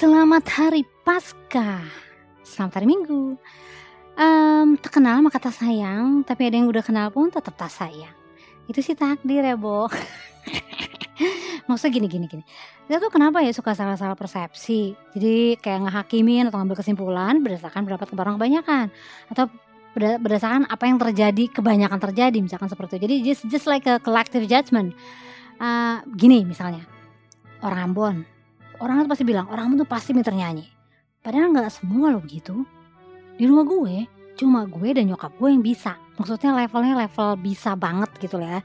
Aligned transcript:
Selamat 0.00 0.48
Hari 0.56 0.80
Paskah. 1.04 1.84
Selamat 2.40 2.80
hari 2.80 2.88
Minggu. 2.88 3.36
Um, 4.16 4.72
terkenal 4.80 5.20
maka 5.20 5.36
tak 5.36 5.52
sayang, 5.52 6.24
tapi 6.24 6.48
ada 6.48 6.56
yang 6.56 6.72
udah 6.72 6.80
kenal 6.80 7.12
pun 7.12 7.28
tetap 7.28 7.52
tak 7.52 7.68
sayang. 7.68 8.16
Itu 8.64 8.80
sih 8.80 8.96
takdir 8.96 9.44
ya, 9.44 9.60
Bo. 9.60 9.92
Maksudnya 11.68 12.00
gini 12.00 12.08
gini 12.08 12.26
gini. 12.32 12.40
Kita 12.88 12.96
tuh 12.96 13.12
kenapa 13.12 13.44
ya 13.44 13.52
suka 13.52 13.76
salah-salah 13.76 14.16
persepsi? 14.16 14.96
Jadi 15.12 15.60
kayak 15.60 15.92
ngehakimin 15.92 16.48
atau 16.48 16.64
ngambil 16.64 16.80
kesimpulan 16.80 17.44
berdasarkan 17.44 17.84
pendapat 17.84 18.08
orang 18.16 18.40
kebanyakan 18.40 18.86
atau 19.36 19.52
berdasarkan 20.00 20.64
apa 20.64 20.84
yang 20.88 20.96
terjadi 20.96 21.44
kebanyakan 21.52 22.00
terjadi 22.08 22.40
misalkan 22.40 22.72
seperti 22.72 22.96
itu. 22.96 23.04
Jadi 23.04 23.16
just 23.20 23.42
just 23.52 23.66
like 23.68 23.84
a 23.84 24.00
collective 24.00 24.48
judgment. 24.48 24.96
Uh, 25.60 26.00
gini 26.16 26.48
misalnya 26.48 26.88
orang 27.60 27.92
Ambon 27.92 28.39
orang 28.80 29.04
tuh 29.04 29.10
pasti 29.12 29.24
bilang 29.28 29.46
orang 29.52 29.76
tuh 29.76 29.86
pasti 29.86 30.10
pinter 30.16 30.32
nyanyi. 30.32 30.66
Padahal 31.20 31.52
nggak 31.52 31.68
semua 31.68 32.16
loh 32.16 32.22
begitu. 32.24 32.64
Di 33.36 33.44
rumah 33.44 33.64
gue 33.68 34.08
cuma 34.40 34.64
gue 34.64 34.88
dan 34.96 35.04
nyokap 35.04 35.36
gue 35.36 35.48
yang 35.52 35.60
bisa. 35.60 36.00
Maksudnya 36.16 36.56
levelnya 36.56 36.96
level 36.96 37.36
bisa 37.40 37.76
banget 37.76 38.08
gitu 38.16 38.40
lah 38.40 38.58
ya. 38.58 38.62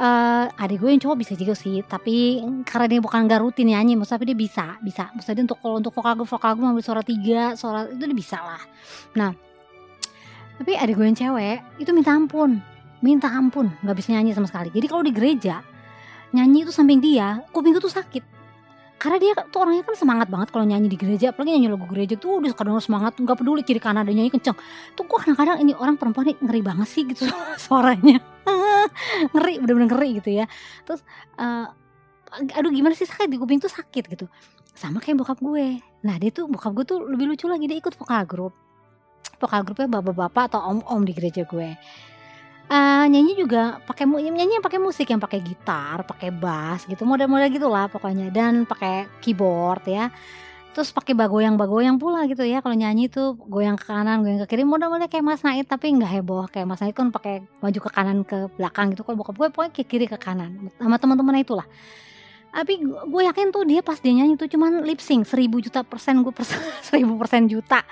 Uh, 0.00 0.46
adik 0.56 0.80
gue 0.80 0.96
yang 0.96 1.02
cowok 1.02 1.18
bisa 1.20 1.36
juga 1.36 1.52
sih 1.52 1.84
tapi 1.84 2.40
karena 2.64 2.88
dia 2.88 3.00
bukan 3.04 3.28
gak 3.28 3.44
rutin 3.44 3.68
nyanyi 3.68 3.98
maksudnya 3.98 4.30
dia 4.32 4.38
bisa 4.38 4.78
bisa. 4.80 5.10
Maksudnya 5.12 5.50
untuk 5.50 5.58
kalau 5.58 5.76
untuk 5.82 5.92
vokal 5.92 6.14
gue 6.16 6.28
vokal 6.30 6.50
gue 6.56 6.64
ngambil 6.64 6.84
suara 6.86 7.02
tiga 7.02 7.58
suara 7.58 7.90
itu 7.90 8.00
dia 8.06 8.16
bisa 8.16 8.38
lah. 8.40 8.62
Nah 9.18 9.34
tapi 10.56 10.78
adik 10.78 10.94
gue 10.94 11.04
yang 11.04 11.18
cewek 11.18 11.58
itu 11.82 11.90
minta 11.90 12.14
ampun. 12.14 12.62
Minta 13.02 13.28
ampun 13.28 13.74
nggak 13.82 13.96
bisa 13.98 14.14
nyanyi 14.14 14.32
sama 14.32 14.46
sekali. 14.46 14.70
Jadi 14.70 14.86
kalau 14.86 15.02
di 15.02 15.12
gereja 15.12 15.60
nyanyi 16.30 16.62
itu 16.62 16.72
samping 16.72 17.02
dia 17.02 17.42
kuping 17.50 17.74
gue 17.74 17.82
tuh 17.82 17.90
sakit 17.90 18.29
karena 19.00 19.16
dia 19.16 19.32
tuh 19.48 19.64
orangnya 19.64 19.80
kan 19.80 19.96
semangat 19.96 20.28
banget 20.28 20.52
kalau 20.52 20.68
nyanyi 20.68 20.92
di 20.92 21.00
gereja. 21.00 21.32
Apalagi 21.32 21.56
nyanyi 21.56 21.72
lagu 21.72 21.88
gereja 21.88 22.20
tuh 22.20 22.36
udah 22.36 22.52
kadang 22.52 22.76
semangat 22.84 23.16
nggak 23.16 23.32
peduli 23.40 23.64
kiri 23.64 23.80
kanan 23.80 24.04
ada 24.04 24.12
nyanyi 24.12 24.28
kenceng. 24.28 24.52
Tuh 24.92 25.04
gue 25.08 25.18
kadang-kadang 25.24 25.56
ini 25.64 25.72
orang 25.72 25.96
perempuan 25.96 26.28
ini 26.28 26.36
ngeri 26.36 26.60
banget 26.60 26.88
sih 26.92 27.08
gitu 27.08 27.24
suaranya. 27.64 28.20
Ngeri 29.32 29.54
bener-bener 29.64 29.88
ngeri 29.88 30.08
gitu 30.20 30.30
ya. 30.44 30.44
Terus 30.84 31.00
uh, 31.40 31.72
aduh 32.60 32.68
gimana 32.68 32.92
sih 32.92 33.08
sakit 33.08 33.32
di 33.32 33.40
kuping 33.40 33.56
tuh 33.56 33.72
sakit 33.72 34.04
gitu. 34.04 34.28
Sama 34.76 35.00
kayak 35.00 35.24
bokap 35.24 35.40
gue. 35.40 35.80
Nah 36.04 36.20
dia 36.20 36.28
tuh 36.28 36.44
bokap 36.52 36.76
gue 36.76 36.84
tuh 36.84 37.00
lebih 37.00 37.32
lucu 37.32 37.48
lagi. 37.48 37.64
Dia 37.72 37.80
ikut 37.80 37.96
vokal 37.96 38.28
grup. 38.28 38.52
Vokal 39.40 39.64
grupnya 39.64 39.88
bapak-bapak 39.96 40.52
atau 40.52 40.60
om-om 40.76 41.08
di 41.08 41.16
gereja 41.16 41.48
gue 41.48 41.72
uh, 42.70 43.04
nyanyi 43.10 43.34
juga 43.34 43.82
pakai 43.84 44.06
nyanyi 44.06 44.62
yang 44.62 44.64
pakai 44.64 44.78
musik 44.78 45.10
yang 45.10 45.18
pakai 45.18 45.42
gitar, 45.42 46.06
pakai 46.06 46.30
bass 46.30 46.86
gitu, 46.86 47.02
model-model 47.02 47.50
gitulah 47.50 47.90
pokoknya 47.90 48.30
dan 48.30 48.64
pakai 48.64 49.10
keyboard 49.18 49.84
ya. 49.90 50.08
Terus 50.70 50.94
pakai 50.94 51.18
bagoyang-bagoyang 51.18 51.98
pula 51.98 52.30
gitu 52.30 52.46
ya. 52.46 52.62
Kalau 52.62 52.78
nyanyi 52.78 53.10
tuh 53.10 53.34
goyang 53.34 53.74
ke 53.74 53.90
kanan, 53.90 54.22
goyang 54.22 54.38
ke 54.46 54.54
kiri, 54.54 54.62
model-model 54.62 55.10
kayak 55.10 55.26
Mas 55.26 55.42
Naid 55.42 55.66
tapi 55.66 55.90
nggak 55.98 56.10
heboh 56.22 56.46
kayak 56.46 56.66
Mas 56.70 56.78
Naid 56.78 56.94
kan 56.94 57.10
pakai 57.10 57.42
maju 57.58 57.78
ke 57.82 57.90
kanan 57.90 58.22
ke 58.22 58.46
belakang 58.54 58.94
gitu. 58.94 59.02
Kalau 59.02 59.18
bokap 59.18 59.34
gue 59.34 59.48
pokoknya 59.50 59.72
ke 59.74 59.82
kiri 59.82 60.06
ke 60.06 60.14
kanan 60.14 60.70
sama 60.78 60.96
teman-temannya 61.02 61.42
itulah. 61.42 61.66
Tapi 62.50 62.82
gue 62.86 63.22
yakin 63.26 63.50
tuh 63.50 63.66
dia 63.66 63.82
pas 63.82 63.98
dia 63.98 64.14
nyanyi 64.14 64.38
tuh 64.38 64.46
cuman 64.46 64.86
lip 64.86 65.02
sync 65.02 65.26
seribu 65.26 65.58
juta 65.58 65.82
persen 65.82 66.22
gue 66.22 66.34
persen 66.34 66.58
seribu 66.86 67.18
persen 67.18 67.50
juta 67.50 67.82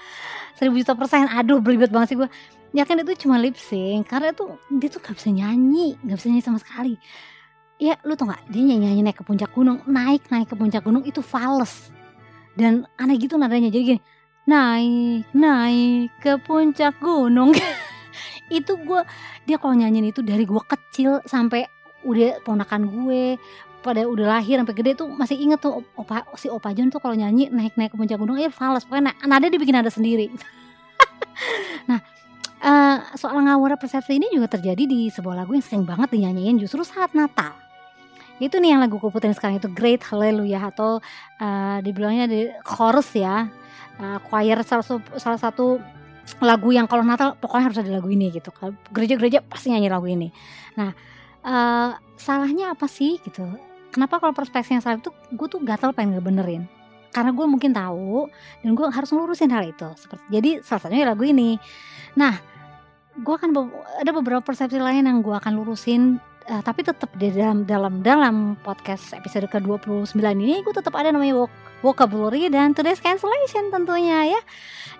seribu 0.59 0.83
juta 0.83 0.99
persen 0.99 1.31
aduh 1.31 1.63
belibet 1.63 1.95
banget 1.95 2.15
sih 2.15 2.19
gue 2.19 2.27
ya 2.77 2.85
kan 2.85 3.01
itu 3.01 3.27
cuma 3.27 3.41
lip 3.41 3.57
sync 3.57 4.05
karena 4.09 4.35
tuh 4.37 4.61
dia 4.69 4.89
tuh 4.93 5.01
gak 5.01 5.17
bisa 5.17 5.33
nyanyi 5.33 5.97
gak 6.05 6.17
bisa 6.21 6.29
nyanyi 6.29 6.45
sama 6.45 6.59
sekali. 6.61 6.95
Ya 7.79 7.95
lu 8.03 8.19
tau 8.19 8.27
gak 8.27 8.43
dia 8.51 8.63
nyanyi, 8.63 8.91
nyanyi 8.91 9.03
naik 9.07 9.23
ke 9.23 9.25
puncak 9.25 9.51
gunung 9.55 9.81
naik 9.87 10.27
naik 10.29 10.51
ke 10.51 10.57
puncak 10.59 10.83
gunung 10.85 11.05
itu 11.07 11.23
fals. 11.25 11.91
Dan 12.59 12.91
aneh 12.99 13.17
gitu 13.17 13.39
nadanya 13.39 13.71
jadi 13.71 13.97
gini 13.97 14.01
naik 14.49 15.29
naik 15.37 16.09
ke 16.25 16.41
puncak 16.43 16.97
gunung. 16.99 17.53
Itu 18.49 18.81
gue 18.81 19.05
dia 19.45 19.61
kalau 19.61 19.77
nyanyiin 19.77 20.09
itu 20.09 20.25
dari 20.25 20.49
gue 20.49 20.63
kecil 20.65 21.21
sampai 21.29 21.69
udah 22.09 22.41
ponakan 22.49 22.89
gue 22.89 23.37
pada 23.85 24.09
udah 24.09 24.41
lahir 24.41 24.57
sampai 24.57 24.73
gede 24.73 25.05
tuh 25.05 25.13
masih 25.13 25.37
inget 25.37 25.61
tuh 25.61 25.85
opa 25.93 26.25
si 26.41 26.49
opa 26.49 26.73
John 26.73 26.89
tuh 26.89 26.97
kalau 26.97 27.13
nyanyi 27.13 27.53
naik 27.53 27.77
naik 27.77 27.93
ke 27.93 28.01
puncak 28.01 28.17
gunung 28.17 28.41
ya 28.41 28.49
fals. 28.49 28.89
Pokoknya 28.89 29.13
nada 29.29 29.47
dibikin 29.53 29.77
nada 29.77 29.93
sendiri. 29.93 30.33
Nah 31.89 32.05
Uh, 32.59 32.99
soal 33.15 33.39
ngawur 33.39 33.79
persepsi 33.79 34.19
ini 34.19 34.35
juga 34.35 34.51
terjadi 34.59 34.83
di 34.83 35.07
sebuah 35.15 35.47
lagu 35.47 35.55
yang 35.55 35.63
sering 35.63 35.87
banget 35.87 36.11
dinyanyiin 36.11 36.59
justru 36.59 36.83
saat 36.83 37.15
Natal. 37.15 37.55
Itu 38.43 38.59
nih 38.59 38.75
yang 38.75 38.83
lagu 38.83 38.99
kuputin 38.99 39.31
sekarang 39.31 39.63
itu 39.63 39.71
Great 39.71 40.03
Hallelujah 40.03 40.75
atau 40.75 40.99
uh, 41.39 41.79
dibilangnya 41.83 42.27
di 42.27 42.51
chorus 42.67 43.15
ya. 43.15 43.47
Uh, 43.99 44.19
choir 44.27 44.59
salah, 44.67 44.87
salah 45.19 45.39
satu 45.39 45.79
lagu 46.43 46.71
yang 46.75 46.91
kalau 46.91 47.07
Natal 47.07 47.39
pokoknya 47.39 47.65
harus 47.71 47.79
ada 47.79 47.91
lagu 47.95 48.11
ini 48.11 48.31
gitu. 48.35 48.51
Gereja-gereja 48.91 49.43
pasti 49.47 49.71
nyanyi 49.71 49.91
lagu 49.91 50.07
ini. 50.11 50.31
Nah, 50.75 50.91
uh, 51.47 51.95
salahnya 52.19 52.75
apa 52.75 52.91
sih 52.91 53.23
gitu? 53.23 53.47
Kenapa 53.95 54.19
kalau 54.19 54.35
perspektifnya 54.35 54.83
salah 54.83 54.99
itu 54.99 55.11
gue 55.11 55.47
tuh 55.47 55.63
gatel 55.63 55.95
pengen 55.95 56.19
ngebenerin 56.19 56.78
karena 57.11 57.31
gue 57.33 57.47
mungkin 57.47 57.71
tahu 57.73 58.29
dan 58.65 58.71
gue 58.77 58.87
harus 58.89 59.11
ngelurusin 59.11 59.51
hal 59.53 59.65
itu. 59.67 59.89
Seperti 59.97 60.25
jadi 60.31 60.51
salah 60.65 60.81
satunya 60.87 61.05
lagu 61.09 61.25
ini. 61.25 61.57
Nah 62.17 62.37
gue 63.19 63.35
akan 63.35 63.51
ada 63.99 64.11
beberapa 64.15 64.43
persepsi 64.45 64.79
lain 64.79 65.11
yang 65.11 65.19
gue 65.25 65.35
akan 65.35 65.59
lurusin 65.59 66.23
uh, 66.47 66.63
tapi 66.63 66.87
tetap 66.87 67.11
di 67.19 67.35
dalam 67.35 67.67
dalam 67.67 68.01
dalam 68.01 68.37
podcast 68.63 69.11
episode 69.17 69.51
ke 69.51 69.59
29 69.59 70.15
ini 70.15 70.63
gue 70.63 70.75
tetap 70.75 70.95
ada 70.95 71.11
namanya 71.11 71.51
vocabulary 71.83 72.47
dan 72.47 72.73
today's 72.75 73.03
cancellation 73.03 73.75
tentunya 73.75 74.39
ya. 74.39 74.41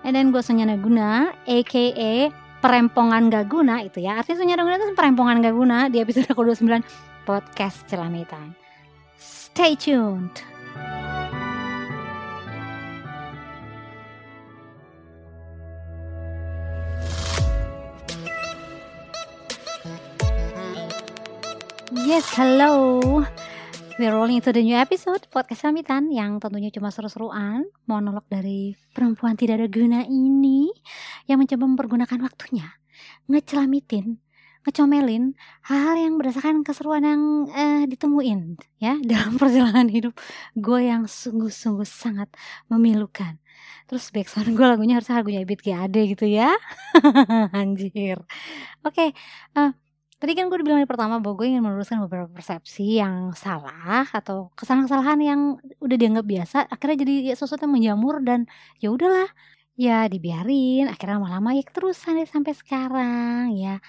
And 0.03 0.15
then 0.15 0.35
gue 0.35 0.43
Sunyana 0.43 0.75
Guna 0.79 1.31
aka 1.47 2.31
perempongan 2.59 3.31
gak 3.31 3.47
guna 3.47 3.83
itu 3.87 4.03
ya. 4.03 4.19
Artinya 4.19 4.43
Sunyana 4.43 4.61
Guna 4.67 4.75
itu 4.75 4.91
perempongan 4.95 5.39
gak 5.39 5.55
guna 5.55 5.77
di 5.87 6.03
episode 6.03 6.27
ke 6.27 6.35
29 6.35 6.83
podcast 7.23 7.87
Celamitan 7.87 8.59
stay 9.59 9.75
tuned 9.75 10.39
Yes, 21.89 22.37
hello. 22.37 23.01
We're 23.97 24.13
rolling 24.13 24.37
into 24.37 24.53
the 24.53 24.61
new 24.61 24.77
episode 24.77 25.25
podcast 25.33 25.65
Samitan 25.65 26.13
yang 26.13 26.37
tentunya 26.37 26.69
cuma 26.69 26.93
seru-seruan 26.93 27.65
monolog 27.89 28.29
dari 28.29 28.77
perempuan 28.93 29.33
tidak 29.33 29.57
ada 29.57 29.65
guna 29.65 30.05
ini 30.05 30.69
yang 31.25 31.41
mencoba 31.41 31.65
mempergunakan 31.65 32.21
waktunya 32.21 32.69
ngecelamitin, 33.25 34.21
ngecomelin 34.69 35.33
hal-hal 35.65 35.97
yang 35.97 36.13
berdasarkan 36.21 36.61
keseruan 36.61 37.09
yang 37.09 37.21
eh, 37.57 37.89
ditemuin 37.89 38.61
ya 38.77 39.01
dalam 39.09 39.41
perjalanan 39.41 39.89
hidup 39.89 40.13
gue 40.53 40.81
yang 40.85 41.09
sungguh-sungguh 41.09 41.89
sangat 41.89 42.29
memilukan. 42.69 43.41
Terus 43.89 44.13
backsound 44.13 44.53
gue 44.53 44.65
lagunya 44.69 45.01
harus 45.01 45.09
lagunya 45.09 45.41
Ebit 45.41 45.65
GAD 45.65 45.97
gitu 46.05 46.29
ya. 46.29 46.53
Anjir. 47.57 48.21
Oke, 48.85 49.09
okay, 49.09 49.09
uh, 49.57 49.73
eh, 49.73 49.88
Tadi 50.19 50.35
kan 50.35 50.51
gue 50.51 50.59
bilang 50.59 50.83
di 50.83 50.89
pertama 50.89 51.23
bahwa 51.23 51.39
gue 51.39 51.47
ingin 51.47 51.63
meluruskan 51.63 52.03
beberapa 52.03 52.27
persepsi 52.27 52.99
yang 52.99 53.31
salah 53.39 54.03
atau 54.11 54.51
kesalahan-kesalahan 54.59 55.19
yang 55.23 55.41
udah 55.79 55.95
dianggap 55.95 56.25
biasa 56.27 56.57
akhirnya 56.67 56.97
jadi 57.07 57.13
ya 57.31 57.35
sesuatu 57.39 57.63
yang 57.63 57.73
menjamur 57.79 58.19
dan 58.27 58.43
ya 58.83 58.91
udahlah 58.91 59.31
ya 59.79 60.11
dibiarin 60.11 60.91
akhirnya 60.91 61.23
lama-lama 61.23 61.55
ya 61.55 61.63
terusan 61.71 62.19
deh 62.19 62.27
sampai 62.27 62.51
sekarang 62.51 63.55
ya 63.55 63.79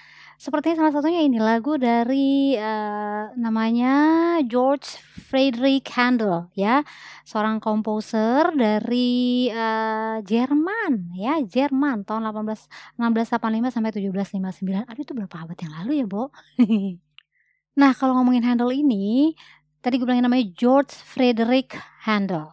Sepertinya 0.41 0.81
salah 0.81 0.93
satunya 0.97 1.21
ini 1.21 1.37
lagu 1.37 1.77
dari 1.77 2.57
uh, 2.57 3.29
namanya 3.37 3.93
George 4.41 4.97
Friedrich 5.29 5.85
Handel 5.93 6.49
ya, 6.57 6.81
seorang 7.21 7.61
komposer 7.61 8.49
dari 8.57 9.53
uh, 9.53 10.17
Jerman 10.25 11.13
ya, 11.13 11.37
Jerman 11.45 12.09
tahun 12.09 12.25
18 12.33 12.97
1685 12.97 13.69
sampai 13.69 13.93
1759. 13.93 14.89
Aduh 14.89 15.01
itu 15.05 15.13
berapa 15.13 15.35
abad 15.45 15.57
yang 15.61 15.73
lalu 15.77 15.91
ya, 16.01 16.05
Bo? 16.09 16.33
nah, 17.81 17.93
kalau 17.93 18.17
ngomongin 18.17 18.41
Handel 18.41 18.73
ini, 18.73 19.37
tadi 19.85 20.01
gue 20.01 20.09
bilangin 20.09 20.25
namanya 20.25 20.49
George 20.57 20.89
Friedrich 20.89 21.77
Handel 22.01 22.49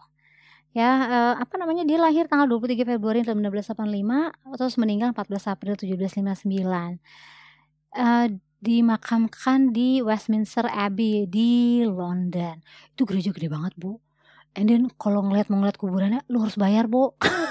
ya 0.69 0.85
uh, 0.85 1.33
apa 1.41 1.57
namanya 1.57 1.81
dia 1.81 1.97
lahir 1.97 2.29
tanggal 2.29 2.45
23 2.45 2.85
Februari 2.85 3.25
1985 3.25 4.53
terus 4.53 4.77
meninggal 4.77 5.17
14 5.17 5.49
April 5.49 5.73
1759 5.73 7.38
uh, 7.95 8.27
dimakamkan 8.59 9.71
di 9.71 10.03
Westminster 10.03 10.67
Abbey 10.67 11.25
di 11.25 11.83
London. 11.87 12.59
Itu 12.91 13.07
gereja 13.07 13.31
gede 13.31 13.47
banget, 13.47 13.73
Bu. 13.79 13.97
And 14.57 14.67
then 14.67 14.91
kalau 14.99 15.23
ngeliat 15.23 15.47
mau 15.47 15.63
ngeliat 15.63 15.79
kuburannya, 15.79 16.21
lu 16.27 16.43
harus 16.43 16.59
bayar, 16.59 16.91
Bu. 16.91 17.15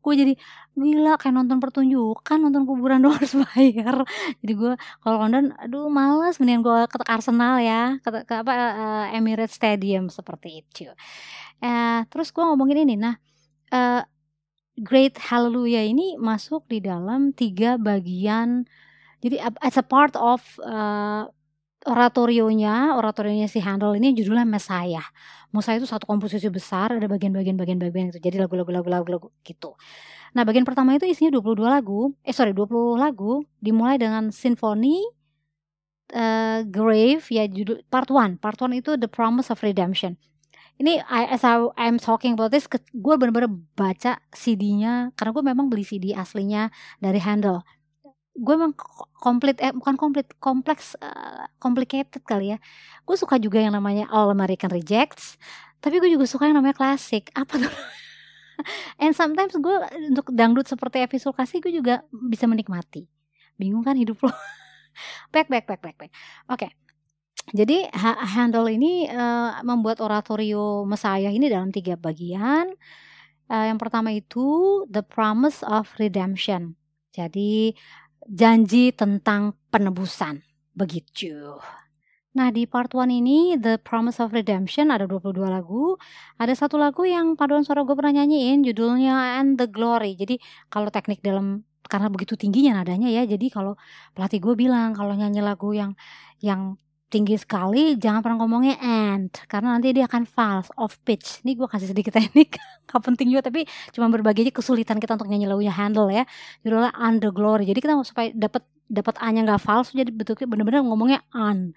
gue 0.00 0.14
jadi 0.16 0.32
gila 0.72 1.20
kayak 1.20 1.34
nonton 1.36 1.60
pertunjukan 1.60 2.38
nonton 2.40 2.64
kuburan 2.64 3.04
doang 3.04 3.20
harus 3.20 3.36
bayar 3.36 4.00
jadi 4.40 4.52
gue 4.56 4.72
kalau 5.04 5.16
London 5.20 5.52
aduh 5.60 5.92
males 5.92 6.40
mendingan 6.40 6.64
gue 6.64 6.78
ke 6.88 6.96
Arsenal 7.04 7.60
ya 7.60 8.00
ke, 8.00 8.24
ke 8.24 8.34
apa 8.40 8.52
uh, 8.52 9.06
Emirates 9.12 9.60
Stadium 9.60 10.08
seperti 10.08 10.64
itu 10.64 10.88
uh, 11.60 12.00
terus 12.08 12.32
gue 12.32 12.40
ngomongin 12.40 12.88
ini 12.88 12.96
nah 12.96 13.20
uh, 13.76 14.02
Great 14.80 15.20
Hallelujah 15.20 15.84
ini 15.84 16.16
masuk 16.16 16.64
di 16.64 16.80
dalam 16.80 17.36
tiga 17.36 17.76
bagian 17.76 18.64
jadi 19.20 19.36
as 19.60 19.76
a 19.76 19.84
part 19.84 20.16
of 20.16 20.40
uh, 20.64 21.28
oratorionya, 21.84 22.96
oratorionya 22.96 23.48
si 23.48 23.60
Handel 23.60 23.96
ini 23.96 24.12
judulnya 24.16 24.44
Messiah. 24.44 25.04
Messiah 25.52 25.80
itu 25.80 25.88
satu 25.88 26.04
komposisi 26.08 26.48
besar, 26.52 26.96
ada 26.96 27.08
bagian-bagian 27.08 27.56
bagian-bagian 27.56 28.12
itu. 28.12 28.20
Jadi 28.20 28.36
lagu-lagu 28.40 28.68
lagu-lagu 28.68 29.28
gitu. 29.44 29.76
Nah, 30.32 30.46
bagian 30.46 30.62
pertama 30.64 30.94
itu 30.94 31.04
isinya 31.08 31.36
22 31.36 31.68
lagu. 31.68 32.12
Eh 32.24 32.32
sorry, 32.32 32.52
20 32.56 32.96
lagu 33.00 33.44
dimulai 33.58 33.98
dengan 34.00 34.32
sinfoni 34.32 35.02
uh, 36.14 36.62
Grave 36.68 37.24
ya 37.28 37.44
judul 37.44 37.82
part 37.88 38.08
1. 38.08 38.38
Part 38.38 38.56
1 38.60 38.72
itu 38.78 38.96
The 38.96 39.10
Promise 39.10 39.52
of 39.52 39.60
Redemption. 39.60 40.16
Ini 40.80 41.04
as 41.12 41.44
I, 41.44 41.60
I'm 41.76 42.00
talking 42.00 42.32
about 42.40 42.56
this, 42.56 42.64
gue 42.72 43.14
bener-bener 43.20 43.52
baca 43.76 44.16
CD-nya 44.32 45.12
karena 45.12 45.30
gue 45.36 45.44
memang 45.44 45.68
beli 45.68 45.84
CD 45.84 46.16
aslinya 46.16 46.72
dari 47.04 47.20
Handel 47.20 47.60
gue 48.40 48.54
emang 48.56 48.72
komplit 49.20 49.60
eh 49.60 49.68
bukan 49.76 50.00
komplit 50.00 50.26
kompleks 50.40 50.96
uh, 51.04 51.44
complicated 51.60 52.24
kali 52.24 52.56
ya. 52.56 52.58
Gue 53.04 53.20
suka 53.20 53.36
juga 53.36 53.60
yang 53.60 53.76
namanya 53.76 54.08
All 54.08 54.32
American 54.32 54.72
Rejects 54.72 55.36
tapi 55.80 55.96
gue 55.96 56.12
juga 56.12 56.28
suka 56.28 56.48
yang 56.48 56.60
namanya 56.60 56.76
klasik 56.76 57.32
apa 57.32 57.56
tuh? 57.56 57.72
And 59.02 59.16
sometimes 59.16 59.56
gue 59.56 59.76
untuk 60.12 60.28
dangdut 60.36 60.68
seperti 60.68 61.00
episode 61.00 61.32
kasih 61.32 61.64
gue 61.64 61.72
juga 61.72 62.04
bisa 62.12 62.44
menikmati. 62.44 63.08
Bingung 63.56 63.80
kan 63.84 63.96
hidup 63.96 64.20
lo? 64.20 64.32
Back 65.32 65.48
back 65.48 65.64
back 65.70 65.80
back 65.80 65.96
back. 65.96 66.12
Oke. 66.50 66.66
Okay. 66.66 66.70
jadi 67.54 67.88
Handel 68.34 68.66
ini 68.68 69.06
uh, 69.06 69.62
membuat 69.62 70.02
oratorio 70.02 70.82
Messiah 70.84 71.30
ini 71.30 71.46
dalam 71.46 71.70
tiga 71.72 71.94
bagian. 71.94 72.74
Uh, 73.46 73.64
yang 73.70 73.78
pertama 73.78 74.10
itu 74.10 74.82
The 74.90 75.06
Promise 75.06 75.62
of 75.62 75.88
Redemption. 75.96 76.74
Jadi 77.14 77.74
janji 78.28 78.92
tentang 78.92 79.56
penebusan. 79.72 80.44
Begitu. 80.74 81.60
Nah 82.30 82.54
di 82.54 82.62
part 82.62 82.94
1 82.94 83.10
ini 83.10 83.58
The 83.58 83.82
Promise 83.82 84.22
of 84.22 84.30
Redemption 84.30 84.94
ada 84.94 85.02
22 85.02 85.34
lagu 85.50 85.98
Ada 86.38 86.54
satu 86.54 86.78
lagu 86.78 87.02
yang 87.02 87.34
paduan 87.34 87.66
suara 87.66 87.82
gue 87.82 87.90
pernah 87.90 88.22
nyanyiin 88.22 88.62
judulnya 88.62 89.42
And 89.42 89.58
the 89.58 89.66
Glory 89.66 90.14
Jadi 90.14 90.38
kalau 90.70 90.94
teknik 90.94 91.26
dalam 91.26 91.66
karena 91.90 92.06
begitu 92.06 92.38
tingginya 92.38 92.78
nadanya 92.78 93.10
ya 93.10 93.26
Jadi 93.26 93.50
kalau 93.50 93.74
pelatih 94.14 94.38
gue 94.38 94.54
bilang 94.54 94.94
kalau 94.94 95.10
nyanyi 95.18 95.42
lagu 95.42 95.74
yang 95.74 95.98
yang 96.38 96.78
tinggi 97.10 97.34
sekali 97.34 97.98
jangan 97.98 98.22
pernah 98.22 98.38
ngomongnya 98.38 98.78
and 98.78 99.34
karena 99.50 99.74
nanti 99.74 99.90
dia 99.90 100.06
akan 100.06 100.24
false 100.24 100.70
off 100.78 100.96
pitch. 101.02 101.42
Ini 101.42 101.58
gue 101.58 101.66
kasih 101.66 101.90
sedikit 101.90 102.14
teknik 102.18 102.56
gak 102.86 103.02
penting 103.02 103.34
juga 103.34 103.50
tapi 103.50 103.66
cuma 103.90 104.06
berbagi 104.08 104.46
aja 104.46 104.54
kesulitan 104.54 105.02
kita 105.02 105.18
untuk 105.18 105.26
nyanyi 105.26 105.50
lagunya 105.50 105.74
handle 105.74 106.06
ya. 106.08 106.22
Judulnya 106.62 106.94
under 106.94 107.34
glory. 107.34 107.66
Jadi 107.66 107.82
kita 107.82 107.98
supaya 108.06 108.30
dapat 108.30 108.62
dapat 108.90 109.14
a 109.22 109.30
nya 109.30 109.46
nggak 109.46 109.62
false 109.62 109.94
jadi 109.94 110.10
betulnya 110.10 110.50
bener-bener 110.50 110.82
ngomongnya 110.82 111.22
on 111.30 111.70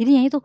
jadi 0.00 0.16
nyanyi 0.16 0.32
itu 0.32 0.40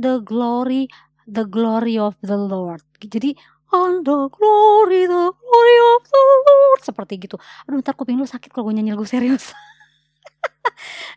the 0.00 0.24
glory 0.24 0.88
the 1.28 1.44
glory 1.44 2.00
of 2.00 2.16
the 2.24 2.34
Lord. 2.34 2.82
Jadi 2.98 3.36
the 3.72 4.18
glory 4.32 5.02
the 5.08 5.24
glory 5.32 5.76
of 5.96 6.02
the 6.08 6.24
Lord 6.48 6.80
seperti 6.82 7.20
gitu. 7.20 7.36
Aduh 7.68 7.80
ntar 7.80 7.94
kuping 7.94 8.16
lu 8.16 8.26
sakit 8.26 8.50
kalau 8.50 8.68
gue 8.68 8.80
nyanyi 8.80 8.96
lagu 8.96 9.06
serius 9.06 9.52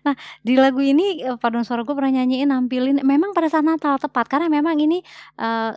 nah 0.06 0.16
di 0.46 0.54
lagu 0.56 0.80
ini 0.80 1.26
eh, 1.26 1.38
paduan 1.42 1.66
suara 1.66 1.82
gue 1.82 1.96
pernah 1.98 2.22
nyanyiin 2.22 2.54
nampilin 2.54 3.02
memang 3.02 3.34
pada 3.34 3.50
saat 3.50 3.66
Natal 3.66 3.98
tepat 3.98 4.30
karena 4.30 4.48
memang 4.48 4.78
ini 4.78 5.02
uh, 5.42 5.74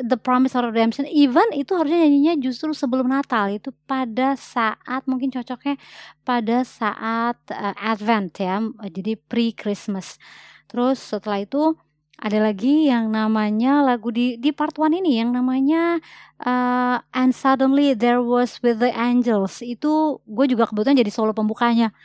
The 0.00 0.16
Promise 0.16 0.56
of 0.56 0.72
Redemption 0.72 1.04
even 1.04 1.44
itu 1.52 1.76
harusnya 1.76 2.08
nyanyinya 2.08 2.40
justru 2.40 2.72
sebelum 2.72 3.12
Natal 3.12 3.52
itu 3.52 3.70
pada 3.84 4.34
saat 4.40 5.04
mungkin 5.04 5.28
cocoknya 5.28 5.76
pada 6.24 6.64
saat 6.64 7.36
uh, 7.52 7.74
Advent 7.76 8.32
ya 8.40 8.64
jadi 8.88 9.20
pre 9.20 9.52
Christmas 9.52 10.16
terus 10.72 11.02
setelah 11.02 11.44
itu 11.44 11.76
ada 12.20 12.36
lagi 12.36 12.84
yang 12.92 13.08
namanya 13.08 13.80
lagu 13.80 14.12
di 14.12 14.36
di 14.36 14.52
part 14.52 14.76
one 14.76 14.92
ini 15.00 15.24
yang 15.24 15.32
namanya 15.32 16.04
uh, 16.44 17.00
and 17.16 17.32
suddenly 17.32 17.96
there 17.96 18.20
was 18.20 18.60
with 18.60 18.76
the 18.84 18.92
angels. 18.92 19.64
Itu 19.64 20.20
gue 20.28 20.46
juga 20.52 20.68
kebetulan 20.68 21.00
jadi 21.00 21.08
solo 21.08 21.32
pembukanya 21.32 21.96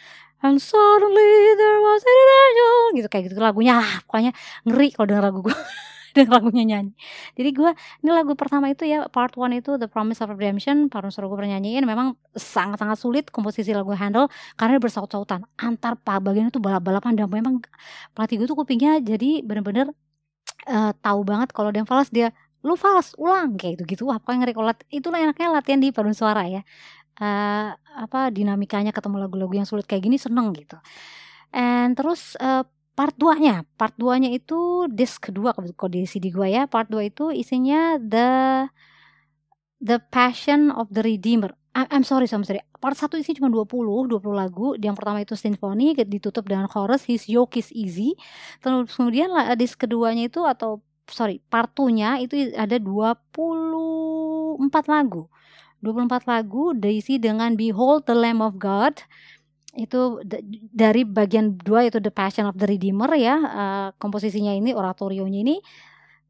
And 0.43 0.59
suddenly 0.59 1.31
there 1.55 1.79
was 1.79 2.01
an 2.03 2.29
angel. 2.43 2.77
Gitu 2.99 3.07
kayak 3.07 3.23
gitu 3.31 3.39
lagunya. 3.39 3.79
Ah, 3.79 4.03
pokoknya 4.03 4.31
ngeri 4.67 4.87
kalau 4.91 5.07
denger 5.07 5.23
lagu 5.31 5.39
gue 5.45 5.55
denger 6.15 6.31
lagunya 6.37 6.63
nyanyi. 6.75 6.91
Jadi 7.39 7.49
gue 7.55 7.71
ini 8.03 8.09
lagu 8.11 8.35
pertama 8.35 8.67
itu 8.67 8.83
ya 8.83 9.07
part 9.07 9.33
one 9.39 9.59
itu 9.59 9.79
The 9.79 9.87
Promise 9.87 10.27
of 10.27 10.35
Redemption. 10.35 10.91
Parun 10.91 11.09
suruh 11.13 11.31
gue 11.31 11.37
pernah 11.39 11.55
nyanyiin. 11.57 11.87
Memang 11.87 12.19
sangat-sangat 12.35 12.97
sulit 12.99 13.25
komposisi 13.31 13.71
lagu 13.71 13.95
handle 13.95 14.27
karena 14.59 14.77
bersaut-sautan. 14.77 15.47
Antar 15.55 15.95
pak 15.99 16.19
bagian 16.19 16.51
itu 16.51 16.59
balap-balapan 16.59 17.15
dan 17.15 17.31
memang 17.31 17.63
pelatih 18.13 18.43
gue 18.43 18.47
tuh 18.51 18.57
kupingnya 18.59 18.99
jadi 19.01 19.41
bener-bener 19.41 19.89
uh, 20.69 20.91
tahu 21.01 21.21
banget 21.25 21.49
kalau 21.55 21.69
dia 21.71 21.85
falas 21.87 22.11
dia 22.11 22.29
lu 22.65 22.75
falas 22.75 23.15
ulang. 23.15 23.55
Kayak 23.55 23.81
gitu 23.81 23.83
gitu 23.97 24.03
wah 24.11 24.19
pokoknya 24.19 24.45
ngeri. 24.45 24.53
Kalau 24.57 24.67
itulah 24.91 25.19
enaknya 25.23 25.47
latihan 25.49 25.79
di 25.79 25.89
paduan 25.95 26.13
suara 26.17 26.43
ya 26.45 26.61
uh, 27.19 27.75
apa 27.75 28.31
dinamikanya 28.31 28.91
ketemu 28.91 29.27
lagu-lagu 29.27 29.53
yang 29.55 29.67
sulit 29.67 29.87
kayak 29.87 30.03
gini 30.07 30.17
seneng 30.19 30.51
gitu. 30.55 30.79
And 31.55 31.95
terus 31.95 32.35
uh, 32.39 32.63
part 32.95 33.15
2-nya, 33.19 33.67
part 33.75 33.95
2-nya 33.99 34.31
itu 34.31 34.87
disc 34.91 35.31
kedua 35.31 35.55
kalau 35.55 35.71
di 35.91 36.07
CD 36.07 36.31
gua 36.31 36.47
ya. 36.47 36.63
Part 36.67 36.91
2 36.91 37.11
itu 37.11 37.31
isinya 37.31 37.99
the 37.99 38.27
The 39.83 39.99
Passion 39.99 40.71
of 40.71 40.87
the 40.89 41.03
Redeemer. 41.03 41.51
I'm 41.75 42.07
sorry, 42.07 42.23
I'm 42.31 42.47
sorry. 42.47 42.63
Part 42.79 42.95
1 42.95 43.19
isi 43.19 43.35
cuma 43.35 43.51
20, 43.51 44.07
20 44.07 44.31
lagu. 44.31 44.79
Yang 44.79 44.95
pertama 44.95 45.19
itu 45.19 45.35
sinfoni 45.35 45.91
ditutup 46.07 46.47
dengan 46.47 46.71
chorus 46.71 47.03
His 47.03 47.27
Yoke 47.27 47.59
is 47.59 47.67
Easy. 47.75 48.15
Terus 48.63 48.95
kemudian 48.95 49.27
disc 49.59 49.75
keduanya 49.75 50.31
itu 50.31 50.47
atau 50.47 50.79
sorry, 51.11 51.43
part 51.51 51.75
2-nya 51.75 52.23
itu 52.23 52.55
ada 52.55 52.79
24 52.79 54.87
lagu. 54.87 55.27
24 55.85 56.25
lagu 56.25 56.73
diisi 56.73 57.21
dengan 57.21 57.53
Behold 57.53 58.09
the 58.09 58.17
Lamb 58.17 58.41
of 58.41 58.57
God. 58.57 58.97
Itu 59.77 60.23
dari 60.73 61.05
bagian 61.05 61.59
dua 61.61 61.85
itu 61.85 62.01
The 62.01 62.09
Passion 62.09 62.49
of 62.49 62.57
the 62.57 62.65
Redeemer 62.65 63.11
ya 63.13 63.35
uh, 63.37 63.87
komposisinya 63.99 64.55
ini 64.55 64.71
oratorionya 64.71 65.43
ini 65.43 65.59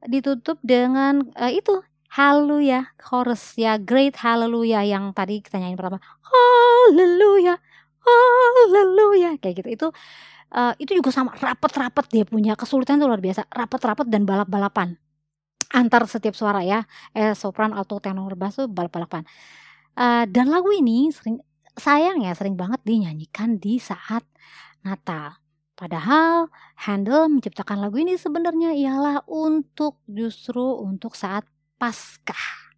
ditutup 0.09 0.59
dengan 0.65 1.23
uh, 1.37 1.53
itu 1.53 1.79
Hallelujah 2.15 2.95
chorus 2.95 3.59
ya 3.59 3.75
Great 3.75 4.15
Hallelujah 4.19 4.81
yang 4.87 5.11
tadi 5.15 5.39
kita 5.39 5.61
nyanyi 5.61 5.77
pertama. 5.77 6.01
Hallelujah 6.25 7.61
Hallelujah 8.01 9.37
kayak 9.39 9.61
gitu. 9.61 9.69
Itu 9.71 9.87
uh, 10.55 10.73
itu 10.81 10.91
juga 10.97 11.09
sama 11.13 11.35
rapet-rapet 11.37 12.05
dia 12.11 12.25
punya 12.25 12.53
kesulitan 12.57 12.97
itu 12.97 13.05
luar 13.05 13.21
biasa 13.21 13.45
rapet-rapet 13.51 14.07
dan 14.09 14.23
balap-balapan 14.23 14.97
antar 15.73 16.05
setiap 16.05 16.37
suara 16.37 16.61
ya 16.61 16.85
eh 17.15 17.33
sopran 17.33 17.73
alto 17.73 17.97
tenor 17.97 18.37
bass 18.37 18.61
tuh 18.61 18.67
balap-balapan 18.69 19.25
uh, 19.97 20.23
dan 20.29 20.51
lagu 20.51 20.69
ini 20.69 21.09
sering 21.09 21.39
sayang 21.75 22.23
ya 22.23 22.31
sering 22.35 22.55
banget 22.55 22.79
dinyanyikan 22.87 23.59
di 23.59 23.77
saat 23.79 24.23
Natal. 24.85 25.41
Padahal 25.75 26.47
Handel 26.87 27.27
menciptakan 27.27 27.83
lagu 27.83 27.99
ini 27.99 28.15
sebenarnya 28.15 28.71
ialah 28.71 29.27
untuk 29.27 29.99
justru 30.07 30.63
untuk 30.79 31.19
saat 31.19 31.43
Paskah. 31.75 32.71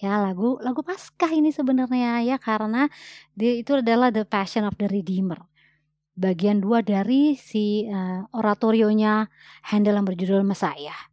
Ya 0.00 0.16
lagu 0.16 0.56
lagu 0.64 0.80
Paskah 0.80 1.28
ini 1.28 1.52
sebenarnya 1.52 2.24
ya 2.24 2.40
karena 2.40 2.88
dia 3.36 3.52
itu 3.60 3.76
adalah 3.76 4.08
the 4.08 4.24
passion 4.24 4.64
of 4.64 4.72
the 4.80 4.88
redeemer. 4.88 5.36
Bagian 6.16 6.64
dua 6.64 6.80
dari 6.80 7.36
si 7.36 7.84
uh, 7.84 8.24
oratorionya 8.32 9.28
Handel 9.68 10.00
yang 10.00 10.08
berjudul 10.08 10.40
Messiah 10.40 11.09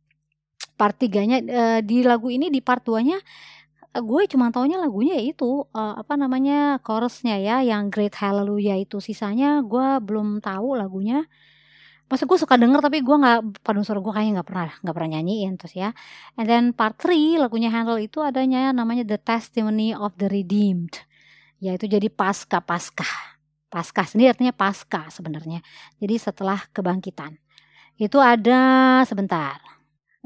part 0.77 0.95
tiganya 0.95 1.41
uh, 1.41 1.79
di 1.81 2.05
lagu 2.05 2.29
ini 2.29 2.53
di 2.53 2.61
part 2.61 2.85
2-nya 2.85 3.17
uh, 3.97 4.03
gue 4.05 4.21
cuma 4.29 4.53
taunya 4.53 4.77
lagunya 4.77 5.17
itu 5.17 5.65
uh, 5.73 5.93
apa 5.97 6.13
namanya 6.15 6.77
chorusnya 6.85 7.41
ya 7.41 7.65
yang 7.65 7.89
Great 7.89 8.13
Hallelujah 8.15 8.77
itu 8.77 9.01
sisanya 9.01 9.65
gue 9.65 9.99
belum 10.05 10.39
tahu 10.39 10.77
lagunya 10.77 11.25
Masa 12.07 12.23
gue 12.23 12.39
suka 12.39 12.55
denger 12.55 12.79
tapi 12.79 13.03
gue 13.03 13.15
nggak 13.19 13.67
pada 13.67 13.83
suara 13.83 13.99
gue 13.99 14.13
kayaknya 14.15 14.39
nggak 14.39 14.47
pernah 14.47 14.71
nggak 14.79 14.95
pernah 14.95 15.09
nyanyiin 15.19 15.53
terus 15.59 15.75
ya. 15.75 15.91
And 16.39 16.47
then 16.47 16.71
part 16.71 16.95
3 17.03 17.35
lagunya 17.35 17.67
Handel 17.67 17.99
itu 17.99 18.23
adanya 18.23 18.71
namanya 18.71 19.03
The 19.03 19.19
Testimony 19.19 19.91
of 19.91 20.15
the 20.15 20.31
Redeemed. 20.31 21.03
Yaitu 21.59 21.91
jadi 21.91 22.07
pasca 22.07 22.63
pasca. 22.63 23.03
Pasca 23.67 24.07
sendiri 24.07 24.31
artinya 24.31 24.55
pasca 24.55 25.11
sebenarnya. 25.11 25.59
Jadi 25.99 26.15
setelah 26.15 26.63
kebangkitan. 26.71 27.35
Itu 27.99 28.23
ada 28.23 29.03
sebentar. 29.03 29.59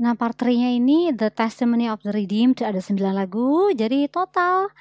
Nah 0.01 0.17
part 0.17 0.33
3-nya 0.33 0.73
ini 0.73 1.13
The 1.13 1.29
Testimony 1.29 1.85
of 1.85 2.01
the 2.01 2.09
Redeemed 2.09 2.65
ada 2.65 2.81
9 2.81 2.97
lagu 3.13 3.69
jadi 3.69 4.09
total 4.09 4.73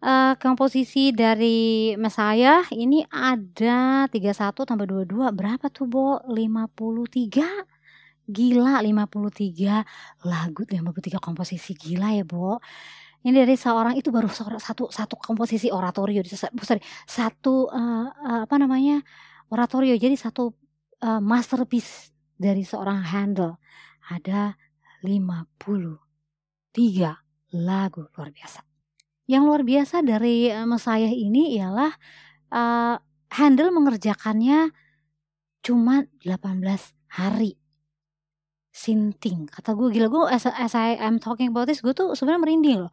uh, 0.00 0.32
komposisi 0.40 1.12
dari 1.12 1.92
Messiah 2.00 2.64
ini 2.72 3.04
ada 3.12 4.08
31 4.08 4.32
tambah 4.56 4.88
22 4.88 5.28
berapa 5.36 5.68
tuh 5.68 5.84
Bo? 5.84 6.24
53 6.24 7.76
Gila 8.26 8.80
53 8.80 10.24
lagu 10.26 10.62
53 10.66 11.20
komposisi 11.22 11.76
gila 11.78 12.10
ya 12.16 12.24
Bo. 12.26 12.58
Ini 13.22 13.30
dari 13.44 13.54
seorang 13.54 13.94
itu 13.94 14.08
baru 14.08 14.26
satu 14.32 14.88
satu 14.90 15.14
komposisi 15.20 15.68
oratorio 15.70 16.24
sorry 16.26 16.82
satu 17.04 17.70
uh, 17.70 18.08
uh, 18.08 18.40
apa 18.48 18.56
namanya 18.58 19.04
oratorio 19.52 19.94
jadi 19.94 20.16
satu 20.18 20.50
uh, 21.04 21.20
masterpiece 21.22 22.10
dari 22.34 22.66
seorang 22.66 23.04
Handel 23.04 23.58
ada 24.10 24.54
53 25.02 26.02
lagu 27.54 28.02
luar 28.14 28.30
biasa. 28.34 28.60
Yang 29.26 29.42
luar 29.42 29.62
biasa 29.66 30.06
dari 30.06 30.50
uh, 30.50 30.66
Messiah 30.66 31.10
ini 31.10 31.58
ialah 31.58 31.92
uh, 32.54 32.96
Handel 33.34 33.74
mengerjakannya 33.74 34.70
cuma 35.66 36.06
18 36.22 36.62
hari. 37.18 37.58
Sinting. 38.70 39.50
Kata 39.50 39.74
gue 39.74 39.88
gila 39.90 40.06
gue 40.12 40.22
as, 40.30 40.46
as 40.46 40.76
I 40.78 40.94
am 41.00 41.18
talking 41.18 41.50
about 41.50 41.66
this 41.66 41.82
gue 41.82 41.90
tuh 41.90 42.14
sebenarnya 42.14 42.42
merinding 42.44 42.78
loh. 42.86 42.92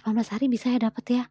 18 0.00 0.32
hari 0.32 0.46
bisa 0.48 0.72
ya 0.72 0.80
dapet 0.80 1.04
ya. 1.12 1.24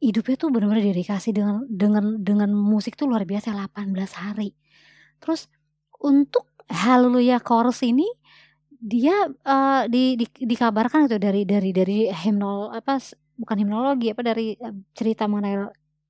Hidupnya 0.00 0.36
tuh 0.36 0.48
benar-benar 0.52 0.84
dedikasi 0.84 1.32
dengan 1.34 1.64
dengan 1.68 2.20
dengan 2.20 2.52
musik 2.52 2.96
tuh 2.96 3.10
luar 3.10 3.28
biasa 3.28 3.52
18 3.52 3.92
hari. 4.16 4.56
Terus 5.20 5.50
untuk 6.00 6.55
Hallelujah 6.66 7.38
chorus 7.42 7.82
ini 7.86 8.06
dia 8.76 9.26
uh, 9.26 9.88
di, 9.88 10.20
di 10.20 10.26
dikabarkan 10.26 11.08
itu 11.08 11.16
dari 11.16 11.42
dari 11.48 11.70
dari 11.72 11.98
himnol 12.12 12.74
apa 12.76 13.00
bukan 13.38 13.56
himnologi 13.62 14.12
apa 14.12 14.22
dari 14.22 14.54
uh, 14.60 14.74
cerita 14.92 15.24
mengenai 15.26 15.66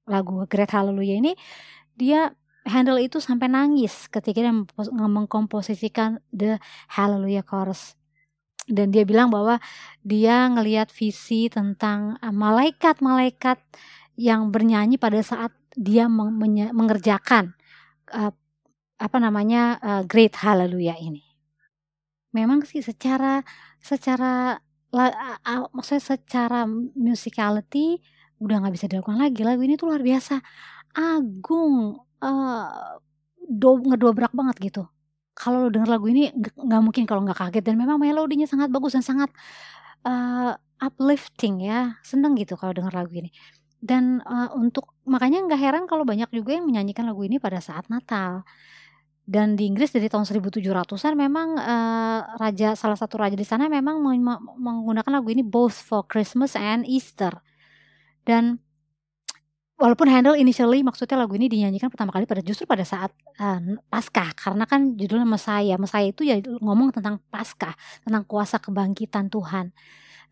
lagu 0.06 0.44
Great 0.50 0.72
Hallelujah 0.72 1.18
ini 1.18 1.32
dia 1.96 2.30
handle 2.66 2.98
itu 2.98 3.22
sampai 3.22 3.46
nangis 3.46 4.10
ketika 4.10 4.42
dia 4.42 4.52
mengkomposisikan 4.90 6.18
the 6.34 6.58
Hallelujah 6.90 7.46
chorus. 7.46 7.94
Dan 8.66 8.90
dia 8.90 9.06
bilang 9.06 9.30
bahwa 9.30 9.62
dia 10.02 10.50
ngelihat 10.50 10.90
visi 10.90 11.46
tentang 11.46 12.18
uh, 12.18 12.34
malaikat-malaikat 12.34 13.62
yang 14.18 14.50
bernyanyi 14.50 14.98
pada 14.98 15.22
saat 15.22 15.54
dia 15.78 16.10
mengerjakan 16.10 17.54
uh, 18.10 18.34
apa 18.96 19.16
namanya 19.20 19.76
uh, 19.80 20.02
Great 20.08 20.36
Hallelujah 20.36 20.96
ini. 21.00 21.22
Memang 22.32 22.64
sih 22.68 22.84
secara 22.84 23.40
secara 23.80 24.56
maksudnya 25.72 26.16
secara 26.16 26.64
musicality 26.96 28.00
udah 28.40 28.56
nggak 28.64 28.74
bisa 28.76 28.86
dilakukan 28.88 29.20
lagi 29.20 29.44
lagu 29.44 29.60
ini 29.64 29.76
tuh 29.76 29.92
luar 29.92 30.00
biasa 30.04 30.40
agung 30.96 32.00
uh, 32.20 32.96
do 33.46 33.70
ngedobrak 33.80 34.32
banget 34.32 34.56
gitu. 34.72 34.82
Kalau 35.36 35.68
lo 35.68 35.68
denger 35.68 35.88
lagu 35.92 36.08
ini 36.08 36.32
nggak 36.32 36.80
mungkin 36.80 37.04
kalau 37.04 37.20
nggak 37.24 37.36
kaget 37.36 37.64
dan 37.64 37.76
memang 37.76 38.00
melodinya 38.00 38.48
sangat 38.48 38.72
bagus 38.72 38.96
dan 38.96 39.04
sangat 39.04 39.30
uh, 40.08 40.56
uplifting 40.80 41.60
ya, 41.64 42.00
seneng 42.00 42.36
gitu 42.40 42.56
kalau 42.56 42.72
denger 42.72 42.92
lagu 42.92 43.12
ini. 43.12 43.30
Dan 43.76 44.24
uh, 44.24 44.48
untuk 44.56 44.96
makanya 45.04 45.44
nggak 45.44 45.60
heran 45.60 45.84
kalau 45.84 46.08
banyak 46.08 46.28
juga 46.32 46.56
yang 46.56 46.64
menyanyikan 46.64 47.04
lagu 47.04 47.20
ini 47.28 47.36
pada 47.36 47.60
saat 47.60 47.86
Natal. 47.92 48.48
Dan 49.26 49.58
di 49.58 49.66
Inggris 49.66 49.90
dari 49.90 50.06
tahun 50.06 50.22
1700-an 50.22 51.18
memang 51.18 51.58
uh, 51.58 52.38
raja 52.38 52.78
salah 52.78 52.94
satu 52.94 53.18
raja 53.18 53.34
di 53.34 53.42
sana 53.42 53.66
memang 53.66 53.98
menggunakan 54.54 55.10
lagu 55.10 55.34
ini 55.34 55.42
both 55.42 55.74
for 55.74 56.06
Christmas 56.06 56.54
and 56.54 56.86
Easter. 56.86 57.34
Dan 58.22 58.62
walaupun 59.74 60.06
Handel 60.06 60.38
initially 60.38 60.86
maksudnya 60.86 61.18
lagu 61.18 61.34
ini 61.34 61.50
dinyanyikan 61.50 61.90
pertama 61.90 62.14
kali 62.14 62.22
pada 62.22 62.38
justru 62.38 62.70
pada 62.70 62.86
saat 62.86 63.10
uh, 63.42 63.82
Paskah 63.90 64.30
karena 64.38 64.62
kan 64.62 64.94
judulnya 64.94 65.26
Mesaya. 65.26 65.74
Mesaya 65.74 66.06
itu 66.06 66.22
ya 66.22 66.38
ngomong 66.62 66.94
tentang 66.94 67.18
Paskah, 67.26 67.74
tentang 68.06 68.22
kuasa 68.30 68.62
kebangkitan 68.62 69.26
Tuhan. 69.26 69.74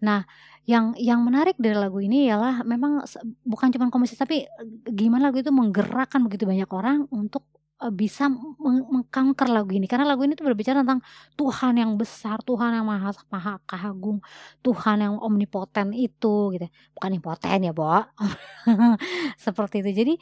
Nah, 0.06 0.22
yang 0.70 0.94
yang 0.96 1.18
menarik 1.20 1.58
dari 1.58 1.74
lagu 1.74 1.98
ini 1.98 2.30
ialah 2.30 2.62
memang 2.62 3.02
bukan 3.42 3.68
cuma 3.74 3.90
komisi 3.90 4.14
tapi 4.14 4.46
gimana 4.86 5.28
lagu 5.28 5.42
itu 5.42 5.52
menggerakkan 5.52 6.24
begitu 6.24 6.48
banyak 6.48 6.70
orang 6.72 7.04
untuk 7.12 7.44
bisa 7.90 8.30
mengkanker 8.30 9.50
lagu 9.50 9.74
ini 9.74 9.84
karena 9.84 10.08
lagu 10.08 10.24
ini 10.24 10.32
tuh 10.32 10.46
berbicara 10.46 10.80
tentang 10.80 11.04
Tuhan 11.36 11.80
yang 11.80 11.92
besar, 12.00 12.40
Tuhan 12.40 12.76
yang 12.80 12.86
maha 12.86 13.12
maha 13.28 13.60
kagung, 13.68 14.22
Tuhan 14.64 15.04
yang 15.04 15.14
omnipoten 15.20 15.92
itu 15.92 16.54
gitu. 16.54 16.66
Bukan 16.96 17.10
impoten 17.16 17.66
ya, 17.66 17.72
Bo. 17.74 17.88
Seperti 19.44 19.84
itu. 19.84 19.90
Jadi 19.92 20.14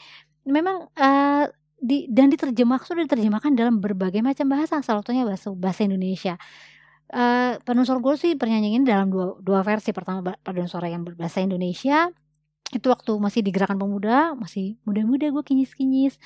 memang 0.48 0.90
uh, 0.96 1.44
di 1.82 2.06
dan 2.10 2.30
diterjemah 2.30 2.82
sudah 2.82 3.06
diterjemahkan 3.06 3.52
dalam 3.54 3.78
berbagai 3.82 4.22
macam 4.22 4.46
bahasa, 4.50 4.78
salah 4.82 5.02
satunya 5.02 5.26
bahasa 5.26 5.50
bahasa 5.54 5.82
Indonesia. 5.86 6.38
Uh, 7.12 7.60
Paduan 7.60 7.84
Gue 8.00 8.16
sih 8.16 8.32
pernyanyi 8.40 8.80
ini 8.80 8.88
dalam 8.88 9.12
dua, 9.12 9.36
dua 9.42 9.60
versi. 9.60 9.92
Pertama 9.92 10.24
Paduan 10.40 10.64
Suara 10.64 10.88
yang 10.88 11.04
berbahasa 11.04 11.44
Indonesia, 11.44 12.08
itu 12.72 12.86
waktu 12.88 13.12
masih 13.20 13.44
di 13.44 13.52
gerakan 13.52 13.76
pemuda 13.76 14.32
masih 14.32 14.80
muda-muda 14.88 15.28
gue 15.28 15.44
kinyis-kinyis 15.44 16.16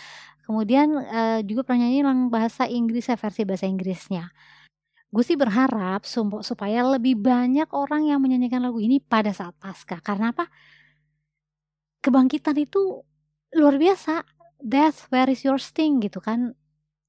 kemudian 0.46 0.94
uh, 0.94 1.40
juga 1.42 1.66
pernah 1.66 1.84
nyanyi 1.84 2.06
yang 2.06 2.30
bahasa 2.30 2.70
Inggris 2.70 3.10
ya 3.10 3.18
versi 3.18 3.42
bahasa 3.42 3.66
Inggrisnya 3.66 4.30
gue 5.10 5.24
sih 5.26 5.38
berharap 5.38 6.06
supaya 6.42 6.86
lebih 6.86 7.18
banyak 7.18 7.70
orang 7.74 8.10
yang 8.10 8.22
menyanyikan 8.22 8.62
lagu 8.62 8.78
ini 8.78 9.02
pada 9.02 9.34
saat 9.34 9.54
pasca 9.58 9.98
karena 10.02 10.30
apa 10.30 10.46
kebangkitan 12.02 12.54
itu 12.58 13.02
luar 13.56 13.78
biasa 13.80 14.22
death 14.62 15.10
where 15.10 15.30
is 15.30 15.42
your 15.42 15.58
sting 15.58 15.98
gitu 16.02 16.22
kan 16.22 16.54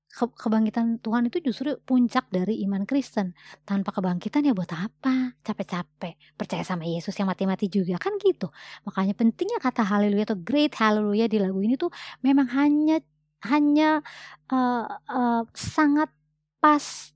ke 0.08 0.25
kebangkitan 0.34 0.98
Tuhan 1.03 1.29
itu 1.29 1.38
justru 1.44 1.77
puncak 1.84 2.32
dari 2.34 2.63
iman 2.65 2.88
Kristen. 2.89 3.38
Tanpa 3.67 3.94
kebangkitan 3.94 4.41
ya 4.50 4.56
buat 4.58 4.72
apa? 4.74 5.38
Capek-capek. 5.46 6.34
Percaya 6.34 6.63
sama 6.65 6.89
Yesus 6.89 7.13
yang 7.20 7.29
mati-mati 7.29 7.70
juga 7.70 8.01
kan 8.01 8.17
gitu. 8.17 8.50
Makanya 8.88 9.13
pentingnya 9.13 9.60
kata 9.62 9.86
haleluya 9.86 10.25
atau 10.25 10.39
great 10.39 10.74
haleluya 10.79 11.29
di 11.29 11.38
lagu 11.38 11.60
ini 11.62 11.77
tuh 11.77 11.94
memang 12.25 12.50
hanya 12.56 12.98
hanya 13.46 14.01
uh, 14.50 14.86
uh, 15.06 15.44
sangat 15.53 16.10
pas 16.58 17.13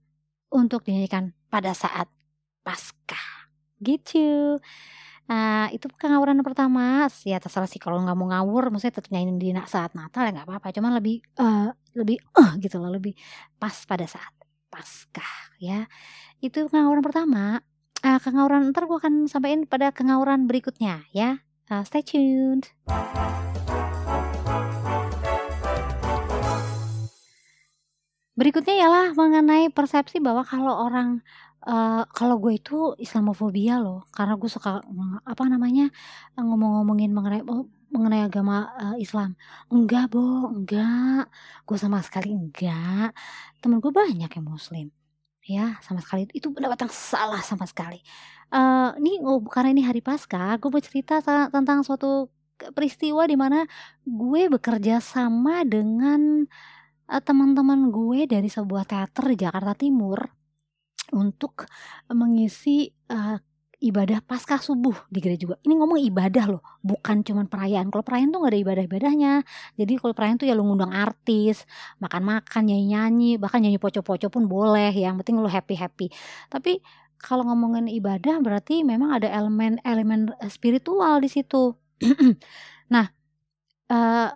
untuk 0.53 0.85
dinyanyikan 0.85 1.33
pada 1.49 1.73
saat 1.73 2.05
Paskah. 2.61 3.49
Gitu. 3.81 4.59
Uh, 5.31 5.67
itu 5.73 5.87
kengawuran 5.97 6.43
pertama. 6.45 7.07
Ya 7.25 7.41
terserah 7.41 7.65
sih 7.65 7.81
kalau 7.81 8.03
nggak 8.03 8.17
mau 8.19 8.29
ngawur 8.29 8.69
maksudnya 8.69 8.99
tetap 8.99 9.09
nyanyiin 9.09 9.39
di 9.39 9.49
saat 9.65 9.95
Natal 9.97 10.29
ya 10.29 10.31
nggak 10.35 10.47
apa-apa. 10.47 10.67
Cuman 10.75 10.91
lebih 10.99 11.23
uh, 11.41 11.73
lebih 11.97 12.21
uh, 12.37 12.53
gitu 12.61 12.77
loh 12.77 12.91
lebih 12.93 13.17
pas 13.57 13.73
pada 13.87 14.05
saat 14.05 14.33
Paskah 14.69 15.57
ya. 15.57 15.89
Itu 16.43 16.69
kengawuran 16.69 17.01
pertama. 17.01 17.63
Uh, 18.01 18.17
kengawuran 18.17 18.73
ntar 18.73 18.89
gue 18.89 18.97
akan 18.97 19.29
sampaikan 19.29 19.69
pada 19.69 19.93
kengawuran 19.93 20.45
berikutnya 20.45 21.05
ya. 21.13 21.41
Uh, 21.71 21.87
stay 21.87 22.03
tuned 22.03 22.67
Berikutnya 28.41 28.73
ialah 28.73 29.05
mengenai 29.13 29.69
persepsi 29.69 30.17
bahwa 30.17 30.41
kalau 30.41 30.73
orang 30.89 31.21
uh, 31.69 32.09
kalau 32.09 32.41
gue 32.41 32.57
itu 32.57 32.97
Islamofobia 32.97 33.77
loh, 33.77 34.09
karena 34.09 34.33
gue 34.33 34.49
suka 34.49 34.81
apa 35.29 35.43
namanya 35.45 35.93
ngomong-ngomongin 36.33 37.13
mengenai 37.13 37.45
oh, 37.45 37.69
mengenai 37.93 38.25
agama 38.25 38.65
uh, 38.81 38.97
Islam. 38.97 39.37
Enggak, 39.69 40.09
Bo, 40.09 40.49
enggak. 40.49 41.29
Gue 41.69 41.77
sama 41.77 42.01
sekali 42.01 42.33
enggak. 42.33 43.13
Temen 43.61 43.77
gue 43.77 43.93
banyak 43.93 44.33
yang 44.33 44.45
Muslim. 44.49 44.89
Ya, 45.45 45.77
sama 45.85 46.01
sekali 46.01 46.25
itu 46.33 46.49
pendapat 46.49 46.89
yang 46.89 46.93
salah 46.93 47.45
sama 47.45 47.69
sekali. 47.69 48.01
Uh, 48.49 48.97
ini 48.97 49.21
oh, 49.21 49.37
karena 49.45 49.69
ini 49.69 49.85
hari 49.85 50.01
Paskah, 50.01 50.57
gue 50.57 50.69
mau 50.73 50.81
cerita 50.81 51.21
tentang 51.53 51.85
suatu 51.85 52.33
peristiwa 52.73 53.21
di 53.29 53.37
mana 53.37 53.69
gue 54.01 54.49
bekerja 54.49 54.97
sama 54.97 55.61
dengan 55.61 56.49
teman-teman 57.19 57.91
gue 57.91 58.23
dari 58.23 58.47
sebuah 58.47 58.87
teater 58.87 59.35
di 59.35 59.37
Jakarta 59.43 59.75
Timur 59.75 60.23
untuk 61.11 61.67
mengisi 62.07 62.87
uh, 63.11 63.35
ibadah 63.81 64.21
pasca 64.21 64.61
subuh 64.61 65.09
di 65.09 65.19
gereja 65.19 65.49
juga. 65.49 65.55
Ini 65.65 65.73
ngomong 65.73 65.99
ibadah 66.05 66.45
loh, 66.53 66.61
bukan 66.85 67.25
cuman 67.25 67.49
perayaan. 67.49 67.89
Kalau 67.89 68.05
perayaan 68.05 68.29
tuh 68.29 68.45
gak 68.45 68.53
ada 68.53 68.61
ibadah-ibadahnya. 68.61 69.33
Jadi 69.75 69.93
kalau 69.97 70.13
perayaan 70.13 70.37
tuh 70.37 70.47
ya 70.47 70.53
lu 70.53 70.63
ngundang 70.63 70.93
artis, 70.93 71.65
makan-makan, 71.97 72.61
nyanyi-nyanyi, 72.69 73.41
bahkan 73.41 73.59
nyanyi 73.65 73.81
poco-poco 73.81 74.29
pun 74.29 74.45
boleh. 74.45 74.93
Yang 74.93 75.25
penting 75.25 75.41
lu 75.41 75.49
happy-happy. 75.49 76.13
Tapi 76.53 76.77
kalau 77.17 77.45
ngomongin 77.49 77.89
ibadah 77.89 78.37
berarti 78.39 78.85
memang 78.85 79.17
ada 79.17 79.27
elemen-elemen 79.33 80.29
spiritual 80.45 81.17
di 81.17 81.29
situ. 81.33 81.73
nah, 82.93 83.09
uh, 83.89 84.29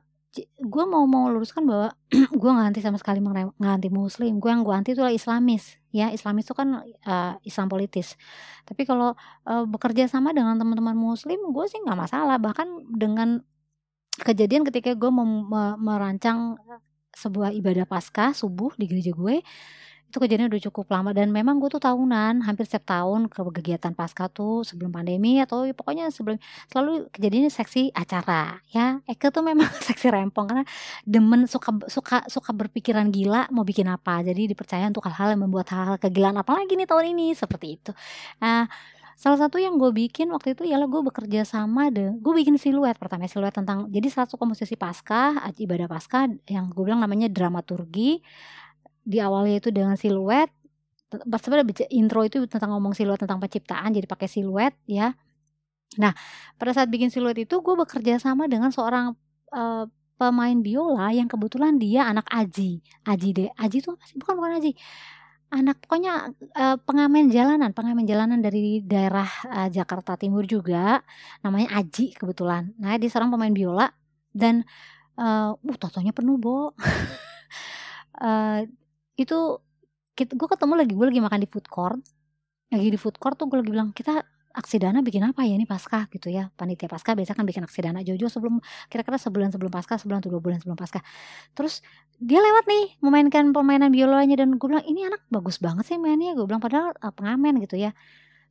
gue 0.44 0.84
mau 0.84 1.08
mau 1.08 1.32
luruskan 1.32 1.64
bahwa 1.64 1.96
gue 2.42 2.50
nggak 2.52 2.68
anti 2.68 2.82
sama 2.84 3.00
sekali 3.00 3.24
nggak 3.24 3.74
anti 3.80 3.90
muslim. 3.94 4.38
Gue 4.44 4.52
yang 4.52 4.68
gue 4.68 4.76
anti 4.76 4.92
itu 4.92 5.00
adalah 5.00 5.16
islamis. 5.16 5.80
Ya 5.96 6.12
islamis 6.12 6.44
itu 6.44 6.56
kan 6.58 6.84
uh, 6.84 7.34
islam 7.48 7.72
politis. 7.72 8.20
Tapi 8.68 8.84
kalau 8.84 9.16
uh, 9.48 9.64
bekerja 9.64 10.12
sama 10.12 10.36
dengan 10.36 10.60
teman-teman 10.60 10.98
muslim 10.98 11.40
gue 11.40 11.66
sih 11.72 11.80
nggak 11.80 12.00
masalah. 12.00 12.36
Bahkan 12.36 13.00
dengan 13.00 13.40
kejadian 14.20 14.64
ketika 14.68 14.96
gue 14.96 15.12
merancang 15.80 16.60
sebuah 17.16 17.56
ibadah 17.56 17.88
pasca 17.88 18.36
subuh 18.36 18.76
di 18.76 18.92
gereja 18.92 19.16
gue 19.16 19.40
itu 20.10 20.18
kejadian 20.22 20.48
udah 20.48 20.64
cukup 20.72 20.86
lama 20.94 21.12
dan 21.12 21.34
memang 21.34 21.60
gue 21.60 21.68
tuh 21.68 21.84
tahunan 21.84 22.46
hampir 22.46 22.64
setiap 22.64 22.88
tahun 22.88 23.28
ke 23.28 23.40
kegiatan 23.62 23.92
pasca 23.92 24.32
tuh 24.32 24.64
sebelum 24.64 24.94
pandemi 24.94 25.44
atau 25.44 25.68
ya 25.68 25.76
pokoknya 25.76 26.08
sebelum 26.14 26.40
selalu 26.72 27.12
kejadiannya 27.12 27.52
seksi 27.52 27.92
acara 27.92 28.64
ya. 28.72 29.04
Eke 29.10 29.34
tuh 29.34 29.44
memang 29.44 29.68
seksi 29.88 30.08
rempong 30.14 30.46
karena 30.48 30.66
demen 31.04 31.50
suka 31.50 31.76
suka 31.92 32.24
suka 32.32 32.52
berpikiran 32.54 33.12
gila 33.12 33.52
mau 33.52 33.68
bikin 33.68 33.90
apa. 33.92 34.24
Jadi 34.24 34.52
dipercaya 34.56 34.88
untuk 34.88 35.04
hal-hal 35.10 35.36
yang 35.36 35.42
membuat 35.48 35.68
hal-hal 35.74 35.98
kegilaan 36.00 36.38
apalagi 36.40 36.78
nih 36.80 36.88
tahun 36.88 37.12
ini 37.18 37.36
seperti 37.36 37.68
itu. 37.82 37.92
Nah 38.40 38.72
salah 39.16 39.40
satu 39.48 39.56
yang 39.56 39.80
gue 39.80 39.96
bikin 39.96 40.28
waktu 40.28 40.60
itu 40.60 40.68
ialah 40.68 40.92
gue 40.92 41.02
bekerja 41.08 41.48
sama 41.48 41.88
deh 41.88 42.20
gue 42.20 42.34
bikin 42.36 42.60
siluet 42.60 43.00
pertama 43.00 43.32
siluet 43.32 43.56
tentang 43.56 43.88
jadi 43.88 44.12
satu 44.12 44.36
komposisi 44.36 44.76
pasca 44.76 45.40
ibadah 45.56 45.88
pasca 45.88 46.28
yang 46.52 46.68
gue 46.68 46.84
bilang 46.84 47.00
namanya 47.00 47.32
dramaturgi 47.32 48.20
di 49.06 49.22
awalnya 49.22 49.62
itu 49.62 49.70
dengan 49.70 49.94
siluet 49.94 50.50
sebenarnya 51.14 51.88
intro 51.94 52.26
itu 52.26 52.44
tentang 52.50 52.76
ngomong 52.76 52.98
siluet 52.98 53.22
tentang 53.22 53.40
penciptaan 53.40 53.94
jadi 53.94 54.08
pakai 54.10 54.28
siluet 54.28 54.74
ya. 54.90 55.14
Nah 56.02 56.12
pada 56.58 56.72
saat 56.76 56.90
bikin 56.90 57.14
siluet 57.14 57.38
itu 57.40 57.62
gue 57.62 57.76
bekerja 57.78 58.20
sama 58.20 58.50
dengan 58.50 58.74
seorang 58.74 59.14
uh, 59.54 59.86
pemain 60.16 60.58
biola 60.60 61.12
yang 61.12 61.30
kebetulan 61.30 61.78
dia 61.78 62.10
anak 62.10 62.26
Aji. 62.32 62.82
Aji 63.06 63.30
deh 63.32 63.50
Aji 63.56 63.78
itu 63.86 63.94
masih 63.94 64.16
bukan 64.20 64.34
bukan 64.42 64.52
Aji. 64.60 64.72
Anak 65.54 65.78
pokoknya 65.86 66.34
uh, 66.58 66.76
pengamen 66.84 67.30
jalanan 67.30 67.72
pengamen 67.72 68.04
jalanan 68.10 68.42
dari 68.42 68.82
daerah 68.82 69.30
uh, 69.46 69.70
Jakarta 69.70 70.18
Timur 70.18 70.44
juga 70.50 71.06
namanya 71.46 71.80
Aji 71.80 72.18
kebetulan. 72.18 72.74
Nah 72.82 72.98
dia 72.98 73.08
seorang 73.08 73.30
pemain 73.30 73.54
biola 73.54 73.88
dan 74.34 74.66
uh, 75.16 75.54
uh 75.54 75.78
totonya 75.78 76.12
penuh 76.12 76.36
bo. 76.42 76.74
Uh, 78.16 78.64
itu 79.16 79.60
gue 80.16 80.48
ketemu 80.48 80.74
lagi 80.80 80.94
gue 80.96 81.08
lagi 81.08 81.22
makan 81.24 81.40
di 81.44 81.50
food 81.50 81.68
court. 81.68 82.00
Lagi 82.72 82.90
di 82.92 83.00
food 83.00 83.18
court 83.20 83.36
tuh 83.40 83.48
gue 83.52 83.60
lagi 83.60 83.72
bilang 83.72 83.90
kita 83.92 84.24
aksi 84.56 84.80
dana 84.80 85.04
bikin 85.04 85.20
apa 85.28 85.44
ya 85.44 85.60
ini 85.60 85.68
pasca? 85.68 86.08
Gitu 86.08 86.32
ya. 86.32 86.48
Panitia 86.56 86.88
pasca 86.88 87.12
biasa 87.12 87.36
kan 87.36 87.44
bikin 87.44 87.68
aksi 87.68 87.80
dana 87.84 88.00
jojo 88.02 88.32
sebelum 88.32 88.64
kira-kira 88.88 89.20
sebulan 89.20 89.52
sebelum 89.52 89.72
pasca 89.72 90.00
sebulan 90.00 90.24
atau 90.24 90.32
dua 90.32 90.42
bulan 90.42 90.58
sebelum 90.64 90.80
pasca. 90.80 91.04
Terus 91.52 91.84
dia 92.16 92.40
lewat 92.40 92.64
nih 92.68 92.86
memainkan 93.04 93.52
permainan 93.52 93.92
biolanya 93.92 94.40
dan 94.40 94.56
gue 94.56 94.68
bilang 94.72 94.86
ini 94.88 95.04
anak 95.08 95.22
bagus 95.28 95.60
banget 95.60 95.84
sih 95.84 95.98
mainnya. 96.00 96.32
Gue 96.34 96.48
bilang 96.48 96.64
padahal 96.64 96.96
uh, 96.96 97.12
pengamen 97.12 97.60
gitu 97.64 97.76
ya. 97.76 97.92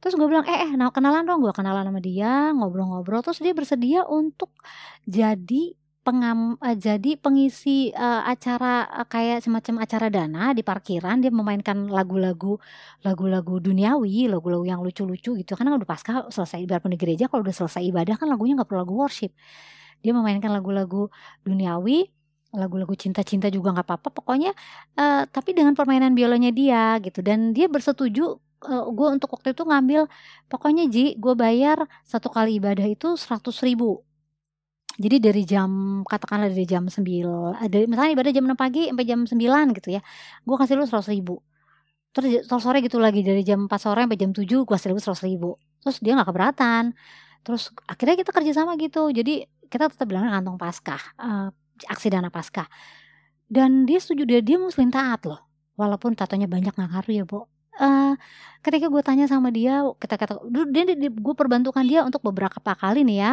Terus 0.04 0.21
gue 0.21 0.28
bilang 0.28 0.44
eh 0.44 0.68
eh 0.68 0.73
nah, 0.76 0.92
kenalan 0.92 1.25
dong. 1.25 1.40
Gue 1.40 1.52
kenalan 1.56 1.88
sama 1.88 2.00
dia 2.04 2.52
ngobrol-ngobrol. 2.52 3.25
Terus 3.25 3.40
dia 3.40 3.56
bersedia 3.56 4.04
untuk 4.04 4.52
jadi 5.09 5.73
pengam 6.05 6.61
uh, 6.61 6.77
jadi 6.77 7.17
pengisi 7.17 7.89
uh, 7.97 8.23
acara 8.29 8.85
uh, 8.93 9.09
kayak 9.09 9.41
semacam 9.41 9.75
acara 9.81 10.07
dana 10.13 10.53
di 10.53 10.61
parkiran 10.61 11.17
dia 11.25 11.33
memainkan 11.33 11.89
lagu-lagu 11.89 12.61
lagu-lagu 13.01 13.57
duniawi 13.59 14.29
lagu-lagu 14.29 14.65
yang 14.69 14.85
lucu-lucu 14.85 15.33
gitu. 15.41 15.53
Karena 15.57 15.73
udah 15.75 15.89
pasca 15.89 16.29
selesai 16.29 16.69
biarpun 16.69 16.93
di 16.93 17.01
gereja 17.01 17.25
kalau 17.33 17.41
udah 17.41 17.57
selesai 17.57 17.83
ibadah 17.89 18.21
kan 18.21 18.29
lagunya 18.29 18.61
nggak 18.61 18.69
perlu 18.69 18.85
lagu 18.85 18.95
worship. 19.01 19.33
Dia 20.05 20.13
memainkan 20.13 20.53
lagu-lagu 20.53 21.09
duniawi 21.43 22.13
lagu-lagu 22.55 22.95
cinta-cinta 22.95 23.49
juga 23.49 23.73
nggak 23.75 23.89
apa-apa. 23.89 24.09
Pokoknya 24.13 24.53
uh, 25.01 25.25
tapi 25.27 25.57
dengan 25.57 25.73
permainan 25.73 26.13
biolanya 26.13 26.53
dia 26.53 27.01
gitu. 27.01 27.25
Dan 27.25 27.57
dia 27.57 27.67
bersetuju 27.67 28.37
uh, 28.69 28.85
gue 28.93 29.09
untuk 29.09 29.33
waktu 29.35 29.57
itu 29.57 29.63
ngambil 29.65 30.07
pokoknya 30.53 30.85
Ji 30.93 31.17
gue 31.17 31.35
bayar 31.37 31.89
satu 32.05 32.29
kali 32.29 32.61
ibadah 32.61 32.85
itu 32.85 33.17
seratus 33.17 33.65
ribu 33.65 34.05
jadi 34.95 35.17
dari 35.19 35.43
jam 35.43 36.03
katakanlah 36.07 36.47
dari 36.55 36.67
jam 36.71 36.87
9 36.87 37.03
ada 37.59 37.79
misalnya 37.91 38.13
ibadah 38.15 38.33
jam 38.33 38.45
6 38.47 38.55
pagi 38.55 38.83
sampai 38.87 39.07
jam 39.07 39.21
9 39.27 39.77
gitu 39.79 39.89
ya 39.91 40.01
gue 40.47 40.57
kasih 40.59 40.75
lu 40.79 40.87
100 40.87 41.15
ribu. 41.19 41.43
Terus 42.15 42.47
sore 42.47 42.79
gitu 42.79 43.03
lagi 43.03 43.27
dari 43.27 43.43
jam 43.43 43.67
4 43.67 43.75
sore 43.75 44.07
sampai 44.07 44.19
jam 44.19 44.31
7 44.31 44.47
gue 44.47 44.71
kasih 44.71 44.95
lu 44.95 45.03
100 45.03 45.18
ribu. 45.27 45.51
Terus 45.83 45.97
dia 45.99 46.14
nggak 46.14 46.31
keberatan. 46.31 46.95
Terus 47.42 47.75
akhirnya 47.90 48.14
kita 48.23 48.31
kerja 48.31 48.53
sama 48.55 48.79
gitu. 48.79 49.11
Jadi 49.11 49.42
kita 49.66 49.90
tetap 49.90 50.07
bilang 50.07 50.31
kantong 50.31 50.55
pasca 50.55 50.95
uh, 51.18 51.51
aksi 51.90 52.07
dana 52.14 52.31
pasca 52.31 52.71
dan 53.51 53.83
dia 53.83 53.99
setuju 53.99 54.23
dia 54.23 54.40
dia 54.47 54.62
muslim 54.62 54.95
taat 54.95 55.27
loh. 55.27 55.42
Walaupun 55.75 56.14
tatonya 56.14 56.47
banyak 56.47 56.71
nggak 56.71 56.90
ngaruh 56.90 57.14
ya 57.14 57.27
bu 57.27 57.40
Uh, 57.75 58.14
ketika 58.62 58.87
gue 58.87 59.03
tanya 59.03 59.27
sama 59.27 59.51
dia 59.51 59.83
kita 59.99 60.14
kata 60.14 60.47
dia, 60.47 60.87
dia, 60.87 60.95
dia 60.95 61.11
gue 61.11 61.35
perbantukan 61.35 61.83
dia 61.83 62.07
untuk 62.07 62.23
beberapa 62.23 62.55
kali 62.62 63.03
nih 63.03 63.18
ya 63.18 63.33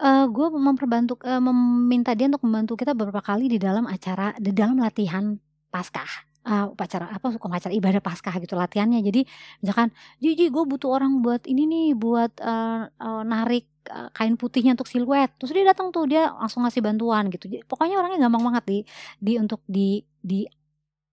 uh, 0.00 0.26
gue 0.26 0.46
memperbantu 0.50 1.20
uh, 1.22 1.38
meminta 1.38 2.16
dia 2.16 2.26
untuk 2.26 2.42
membantu 2.48 2.74
kita 2.80 2.96
beberapa 2.96 3.20
kali 3.20 3.46
di 3.52 3.58
dalam 3.60 3.84
acara 3.86 4.32
di 4.40 4.50
dalam 4.50 4.80
latihan 4.80 5.36
paskah. 5.68 6.28
Uh, 6.40 6.72
upacara 6.72 7.04
apa 7.12 7.36
suka 7.36 7.52
acara 7.52 7.68
ibadah 7.76 8.00
paskah 8.00 8.32
gitu 8.40 8.56
latihannya. 8.56 9.04
Jadi 9.04 9.28
misalkan 9.60 9.92
Jiji 10.24 10.48
gue 10.48 10.64
butuh 10.64 10.88
orang 10.88 11.20
buat 11.20 11.44
ini 11.44 11.68
nih 11.68 11.88
buat 11.92 12.32
uh, 12.40 12.88
uh, 12.88 13.22
narik 13.28 13.68
kain 14.16 14.40
putihnya 14.40 14.72
untuk 14.72 14.88
siluet. 14.88 15.28
Terus 15.36 15.52
dia 15.52 15.68
datang 15.68 15.92
tuh 15.92 16.08
dia 16.08 16.32
langsung 16.32 16.64
ngasih 16.64 16.80
bantuan 16.80 17.28
gitu. 17.28 17.44
Jadi, 17.44 17.64
pokoknya 17.68 18.00
orangnya 18.00 18.24
gampang 18.24 18.44
banget 18.48 18.64
di 18.64 18.78
di 19.20 19.32
untuk 19.36 19.60
di 19.68 20.00
di 20.20 20.48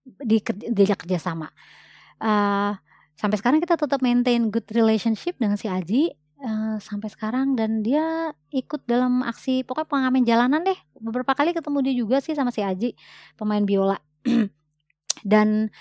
di, 0.04 0.40
di 0.40 0.72
diajak 0.72 1.04
kerjasama. 1.04 1.52
Uh, 2.24 2.72
sampai 3.20 3.36
sekarang 3.36 3.60
kita 3.60 3.76
tetap 3.76 4.00
maintain 4.00 4.48
good 4.48 4.66
relationship 4.72 5.36
dengan 5.36 5.60
si 5.60 5.68
Aji 5.68 6.16
uh, 6.42 6.78
sampai 6.82 7.10
sekarang 7.10 7.58
dan 7.58 7.82
dia 7.82 8.34
ikut 8.54 8.86
dalam 8.86 9.26
aksi 9.26 9.66
pokoknya 9.66 9.90
pengamen 9.90 10.24
jalanan 10.26 10.62
deh. 10.66 10.78
Beberapa 10.98 11.34
kali 11.34 11.54
ketemu 11.54 11.78
dia 11.86 11.96
juga 11.98 12.18
sih 12.22 12.34
sama 12.38 12.54
si 12.54 12.62
Aji 12.62 12.94
pemain 13.38 13.64
biola. 13.64 13.98
Dan 15.32 15.74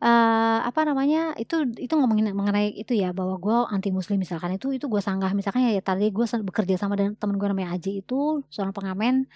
uh, 0.00 0.58
apa 0.64 0.80
namanya 0.88 1.36
itu 1.36 1.68
itu 1.76 1.92
ngomongin 1.92 2.32
mengenai 2.32 2.72
itu 2.72 2.96
ya 2.96 3.12
bahwa 3.12 3.36
gue 3.36 3.56
anti 3.68 3.90
muslim 3.92 4.22
misalkan 4.22 4.56
itu 4.56 4.72
itu 4.72 4.86
gue 4.88 5.00
sanggah. 5.02 5.32
Misalkan 5.36 5.68
ya, 5.68 5.72
ya 5.76 5.82
tadi 5.84 6.08
gue 6.08 6.24
bekerja 6.24 6.74
sama 6.80 6.96
dengan 6.96 7.12
temen 7.18 7.36
gue 7.36 7.48
namanya 7.48 7.76
Aji 7.76 8.00
itu 8.04 8.44
seorang 8.48 8.72
pengamen 8.72 9.28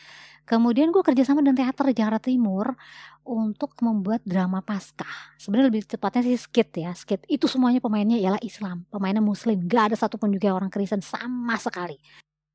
kemudian 0.44 0.90
gue 0.90 1.02
kerja 1.04 1.22
sama 1.26 1.40
dengan 1.40 1.58
teater 1.58 1.90
Jakarta 1.94 2.28
Timur 2.28 2.74
untuk 3.22 3.78
membuat 3.78 4.26
drama 4.26 4.58
pasca 4.66 5.06
sebenarnya 5.38 5.70
lebih 5.70 5.82
tepatnya 5.86 6.22
sih 6.26 6.38
skit 6.38 6.70
ya 6.74 6.90
skit. 6.94 7.22
Itu 7.30 7.46
semuanya 7.46 7.78
pemainnya 7.78 8.18
ialah 8.18 8.42
Islam 8.42 8.86
pemainnya 8.90 9.22
muslim. 9.22 9.62
Gak 9.66 9.94
ada 9.94 9.96
satupun 9.98 10.34
juga 10.34 10.54
orang 10.54 10.70
Kristen 10.70 11.00
sama 11.02 11.54
sekali. 11.58 11.98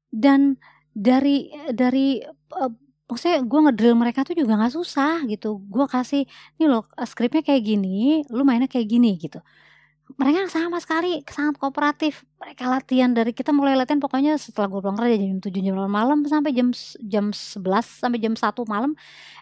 Dan 0.08 0.60
dari 0.92 1.52
dari 1.72 2.20
uh, 2.56 2.72
maksudnya 3.08 3.40
gue 3.48 3.60
ngedrill 3.72 3.96
mereka 3.96 4.28
tuh 4.28 4.36
juga 4.36 4.60
nggak 4.60 4.76
susah 4.76 5.24
gitu. 5.32 5.64
Gue 5.68 5.88
kasih 5.88 6.28
nih 6.60 6.68
loh 6.68 6.84
skripnya 7.08 7.42
kayak 7.44 7.64
gini 7.64 8.24
lu 8.28 8.44
mainnya 8.44 8.68
kayak 8.68 8.88
gini 8.92 9.16
gitu 9.16 9.40
mereka 10.16 10.48
sama 10.48 10.80
sekali 10.80 11.20
sangat 11.28 11.60
kooperatif. 11.60 12.24
Mereka 12.40 12.64
latihan 12.72 13.12
dari 13.12 13.36
kita 13.36 13.52
mulai 13.52 13.76
latihan 13.76 14.00
pokoknya 14.00 14.40
setelah 14.40 14.72
gue 14.72 14.80
pulang 14.80 14.96
kerja 14.96 15.20
jam 15.20 15.40
tujuh 15.44 15.62
jam 15.68 15.76
malam 15.92 16.24
sampai 16.24 16.56
jam 16.56 16.72
jam 17.04 17.36
sebelas 17.36 17.84
sampai 17.84 18.24
jam 18.24 18.32
satu 18.40 18.64
malam 18.64 18.96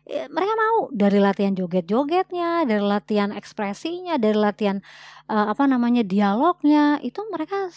ya, 0.10 0.26
mereka 0.34 0.54
mau. 0.58 0.90
Dari 0.90 1.22
latihan 1.22 1.54
joget-jogetnya 1.54 2.66
dari 2.66 2.82
latihan 2.82 3.30
ekspresinya 3.30 4.18
dari 4.18 4.34
latihan 4.34 4.82
uh, 5.30 5.54
apa 5.54 5.70
namanya 5.70 6.02
dialognya 6.02 6.98
itu 7.06 7.22
mereka 7.30 7.70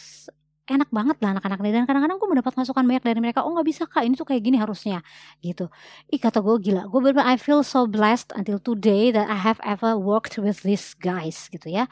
enak 0.69 0.89
banget 0.93 1.17
lah 1.21 1.37
anak-anak 1.37 1.59
ini. 1.61 1.71
Dan 1.77 1.85
kadang-kadang 1.85 2.17
gue 2.17 2.29
mendapat 2.29 2.53
masukan 2.57 2.85
banyak 2.89 3.05
dari 3.05 3.21
mereka 3.21 3.45
oh 3.45 3.53
nggak 3.53 3.69
bisa 3.69 3.83
kak 3.85 4.05
ini 4.09 4.17
tuh 4.17 4.25
kayak 4.25 4.43
gini 4.49 4.57
harusnya 4.57 5.05
gitu. 5.45 5.69
Ih 6.09 6.21
kata 6.21 6.41
gue 6.41 6.57
gila. 6.57 6.89
Gue 6.89 7.01
bener 7.05 7.21
I 7.21 7.37
feel 7.37 7.61
so 7.61 7.85
blessed 7.85 8.33
until 8.33 8.57
today 8.57 9.13
that 9.13 9.29
I 9.29 9.37
have 9.37 9.61
ever 9.61 9.97
worked 10.01 10.41
with 10.41 10.65
these 10.65 10.97
guys 10.97 11.53
gitu 11.53 11.69
ya 11.69 11.85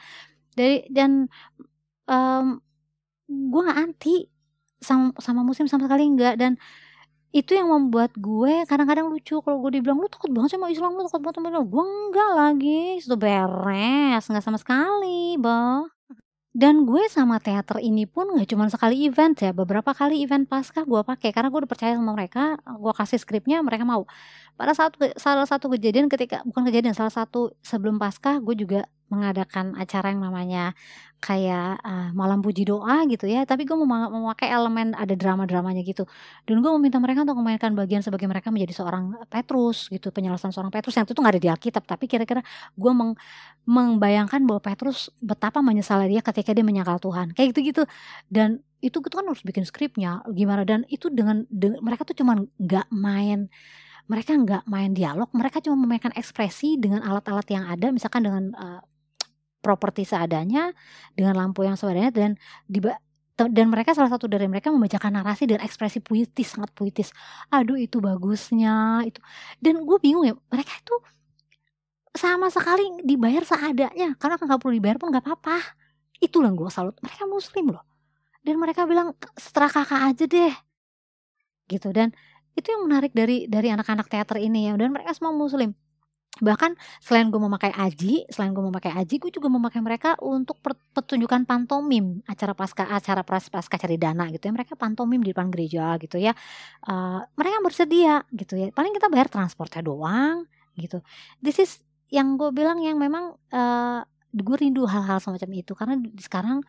dari 0.57 0.89
dan 0.89 1.29
um, 2.09 2.57
gue 3.29 3.61
nggak 3.61 3.79
anti 3.79 4.25
sama 4.81 5.13
sama 5.21 5.41
muslim 5.45 5.69
sama 5.69 5.85
sekali 5.85 6.09
enggak 6.09 6.35
dan 6.41 6.57
itu 7.35 7.53
yang 7.53 7.69
membuat 7.69 8.15
gue 8.17 8.65
kadang-kadang 8.65 9.11
lucu. 9.11 9.37
Kalau 9.43 9.59
gue 9.61 9.77
dibilang 9.77 9.99
lu 9.99 10.07
takut 10.09 10.31
banget 10.31 10.57
sama 10.57 10.71
Islam 10.73 10.95
lu 10.95 11.05
takut 11.05 11.21
banget 11.21 11.35
sama 11.37 11.47
Islam. 11.53 11.65
Gue 11.69 11.83
enggak 11.85 12.31
lagi 12.33 12.81
itu 13.03 13.15
beres 13.19 14.23
nggak 14.25 14.43
sama 14.45 14.57
sekali 14.57 15.37
bah 15.37 15.85
dan 16.57 16.89
gue 16.89 17.05
sama 17.05 17.37
teater 17.37 17.77
ini 17.85 18.09
pun 18.09 18.33
nggak 18.33 18.49
cuma 18.49 18.65
sekali 18.65 19.05
event 19.05 19.37
ya 19.37 19.53
beberapa 19.53 19.93
kali 19.93 20.25
event 20.25 20.49
pasca 20.49 20.81
gue 20.89 21.01
pakai 21.05 21.29
karena 21.29 21.53
gue 21.53 21.59
udah 21.61 21.69
percaya 21.69 21.93
sama 21.93 22.17
mereka 22.17 22.57
gue 22.57 22.93
kasih 22.97 23.21
skripnya 23.21 23.61
mereka 23.61 23.85
mau 23.85 24.09
pada 24.57 24.73
saat 24.73 24.97
salah 25.21 25.45
satu 25.45 25.69
kejadian 25.69 26.09
ketika 26.09 26.41
bukan 26.43 26.65
kejadian 26.65 26.97
salah 26.97 27.13
satu 27.13 27.53
sebelum 27.61 28.01
pasca 28.01 28.41
gue 28.41 28.57
juga 28.57 28.89
mengadakan 29.07 29.71
acara 29.79 30.11
yang 30.11 30.19
namanya 30.19 30.75
kayak 31.17 31.81
uh, 31.81 32.11
malam 32.13 32.43
puji 32.43 32.67
doa 32.67 33.07
gitu 33.09 33.25
ya. 33.25 33.47
Tapi 33.47 33.63
gue 33.65 33.73
mau 33.73 33.87
memakai 33.87 34.51
elemen 34.51 34.93
ada 34.93 35.15
drama-dramanya 35.17 35.81
gitu. 35.81 36.05
Dan 36.45 36.59
gue 36.61 36.71
meminta 36.77 36.99
mereka 37.01 37.23
untuk 37.23 37.39
memainkan 37.39 37.73
bagian 37.73 38.03
sebagai 38.03 38.27
mereka 38.29 38.53
menjadi 38.53 38.83
seorang 38.83 39.15
Petrus 39.31 39.89
gitu 39.89 40.11
penyelesaian 40.13 40.53
seorang 40.53 40.69
Petrus. 40.69 40.93
Yang 40.99 41.15
itu 41.15 41.19
nggak 41.23 41.33
ada 41.39 41.41
di 41.41 41.49
Alkitab 41.49 41.83
tapi 41.87 42.05
kira-kira 42.05 42.43
gue 42.75 42.91
meng, 42.93 43.15
membayangkan 43.65 44.43
bahwa 44.45 44.61
Petrus 44.61 45.09
betapa 45.23 45.63
menyesal 45.63 46.05
dia 46.05 46.21
ketika 46.21 46.51
dia 46.53 46.65
menyangkal 46.67 46.99
Tuhan. 47.01 47.33
Kayak 47.33 47.55
gitu-gitu. 47.55 47.83
Dan 48.29 48.61
itu 48.77 49.01
gitu 49.01 49.15
kan 49.15 49.25
harus 49.25 49.41
bikin 49.41 49.65
skripnya 49.65 50.21
gimana. 50.35 50.67
Dan 50.67 50.85
itu 50.91 51.09
dengan, 51.09 51.47
dengan 51.49 51.81
mereka 51.81 52.05
tuh 52.05 52.13
cuman 52.13 52.45
nggak 52.61 52.91
main 52.93 53.49
mereka 54.07 54.31
nggak 54.35 54.63
main 54.67 54.91
dialog 54.95 55.27
mereka 55.35 55.59
cuma 55.59 55.75
memainkan 55.79 56.15
ekspresi 56.15 56.79
dengan 56.79 57.03
alat-alat 57.03 57.47
yang 57.51 57.67
ada 57.67 57.91
misalkan 57.91 58.23
dengan 58.23 58.55
uh, 58.55 58.81
properti 59.59 60.07
seadanya 60.07 60.71
dengan 61.13 61.35
lampu 61.35 61.67
yang 61.67 61.75
seadanya 61.75 62.09
dan 62.09 62.39
di 62.65 62.79
dan 63.37 63.69
mereka 63.69 63.93
salah 63.93 64.09
satu 64.09 64.25
dari 64.25 64.49
mereka 64.49 64.73
membacakan 64.73 65.21
narasi 65.21 65.45
dan 65.45 65.61
ekspresi 65.61 66.01
puitis 66.01 66.57
sangat 66.57 66.73
puitis. 66.73 67.13
Aduh 67.53 67.77
itu 67.77 68.01
bagusnya 68.01 69.05
itu. 69.05 69.21
Dan 69.61 69.85
gue 69.85 69.97
bingung 70.01 70.25
ya 70.25 70.33
mereka 70.49 70.73
itu 70.73 70.95
sama 72.17 72.49
sekali 72.49 73.05
dibayar 73.05 73.45
seadanya 73.45 74.17
karena 74.17 74.41
nggak 74.41 74.57
perlu 74.57 74.73
dibayar 74.73 74.97
pun 74.97 75.13
nggak 75.13 75.21
apa-apa. 75.21 75.57
Itu 76.17 76.41
yang 76.41 76.57
gue 76.57 76.65
salut 76.73 76.97
mereka 76.97 77.29
muslim 77.29 77.77
loh. 77.77 77.85
Dan 78.41 78.57
mereka 78.57 78.89
bilang 78.89 79.13
setelah 79.37 79.69
kakak 79.69 80.01
aja 80.01 80.25
deh. 80.25 80.55
Gitu 81.69 81.93
dan 81.93 82.17
itu 82.57 82.67
yang 82.73 82.89
menarik 82.89 83.13
dari 83.13 83.45
dari 83.45 83.69
anak-anak 83.69 84.09
teater 84.09 84.41
ini 84.41 84.67
ya. 84.67 84.73
Dan 84.73 84.89
mereka 84.89 85.13
semua 85.13 85.29
muslim. 85.31 85.77
Bahkan 86.37 86.77
selain 87.01 87.33
gue 87.33 87.41
memakai 87.41 87.73
aji 87.73 88.29
selain 88.29 88.53
gue 88.53 88.61
memakai 88.61 88.93
aji 88.93 89.17
gue 89.17 89.31
juga 89.33 89.49
memakai 89.49 89.81
mereka 89.81 90.13
untuk 90.21 90.61
pertunjukan 90.93 91.45
pantomim. 91.49 92.21
Acara 92.29 92.53
pasca 92.53 92.85
acara 92.89 93.21
pras 93.25 93.49
pasca 93.49 93.77
cari 93.77 93.97
dana 93.97 94.29
gitu 94.29 94.49
ya. 94.49 94.53
Mereka 94.53 94.77
pantomim 94.77 95.21
di 95.21 95.33
depan 95.33 95.49
gereja 95.49 95.97
gitu 95.97 96.21
ya. 96.21 96.33
Uh, 96.85 97.25
mereka 97.37 97.57
bersedia 97.61 98.21
gitu 98.33 98.53
ya. 98.57 98.69
Paling 98.73 98.93
kita 98.93 99.09
bayar 99.09 99.29
transportnya 99.29 99.81
doang 99.81 100.45
gitu. 100.77 101.01
This 101.41 101.57
is 101.57 101.71
yang 102.13 102.37
gue 102.37 102.53
bilang 102.53 102.79
yang 102.79 103.01
memang 103.01 103.33
uh, 103.53 104.01
gue 104.29 104.57
rindu 104.61 104.85
hal-hal 104.85 105.17
semacam 105.17 105.49
itu. 105.57 105.73
Karena 105.73 105.97
sekarang 106.21 106.61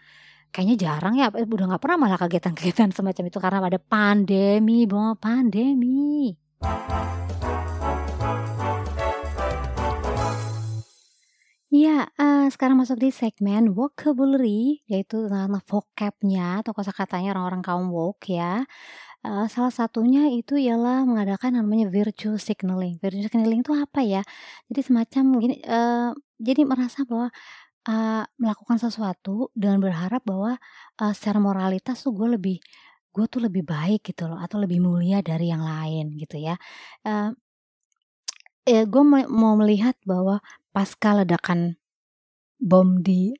kayaknya 0.51 0.77
jarang 0.77 1.15
ya 1.21 1.29
udah 1.31 1.67
nggak 1.75 1.83
pernah 1.83 1.99
malah 2.01 2.19
kegiatan-kegiatan 2.21 2.91
semacam 2.97 3.25
itu 3.29 3.39
karena 3.39 3.59
ada 3.65 3.81
pandemi 3.81 4.89
bang 4.89 5.15
pandemi 5.21 6.35
Ya, 11.69 12.09
uh, 12.17 12.49
sekarang 12.49 12.81
masuk 12.81 12.97
di 12.97 13.13
segmen 13.13 13.77
vocabulary, 13.77 14.81
yaitu 14.89 15.29
tentang 15.29 15.53
vocabnya 15.69 16.65
atau 16.65 16.73
kosakatanya 16.73 17.37
orang-orang 17.37 17.61
kaum 17.61 17.93
woke 17.93 18.25
ya. 18.33 18.65
Uh, 19.21 19.45
salah 19.53 19.69
satunya 19.69 20.33
itu 20.33 20.57
ialah 20.57 21.05
mengadakan 21.05 21.61
namanya 21.61 21.93
virtue 21.93 22.41
signaling. 22.41 22.97
Virtue 23.05 23.21
signaling 23.29 23.61
itu 23.61 23.77
apa 23.77 24.01
ya? 24.01 24.25
Jadi 24.73 24.81
semacam 24.81 25.25
gini, 25.45 25.57
uh, 25.69 26.17
jadi 26.41 26.65
merasa 26.65 27.05
bahwa 27.05 27.29
uh, 27.89 28.25
melakukan 28.37 28.77
sesuatu 28.77 29.49
dengan 29.57 29.81
berharap 29.81 30.23
bahwa, 30.23 30.61
uh, 31.01 31.13
secara 31.17 31.41
moralitas 31.41 32.05
tuh 32.05 32.13
gue 32.13 32.37
lebih 32.37 32.59
gue 33.09 33.27
tuh 33.27 33.43
lebih 33.43 33.67
baik 33.67 34.15
gitu 34.15 34.31
loh 34.31 34.39
atau 34.39 34.63
lebih 34.63 34.79
mulia 34.79 35.19
dari 35.25 35.51
yang 35.51 35.65
lain 35.65 36.15
gitu 36.21 36.39
ya. 36.39 36.55
Uh, 37.03 37.35
ya 38.69 38.85
gue 38.85 39.03
mau 39.27 39.57
melihat 39.59 39.97
bahwa 40.05 40.45
pasca 40.71 41.17
ledakan 41.17 41.81
bom 42.61 43.01
di 43.01 43.35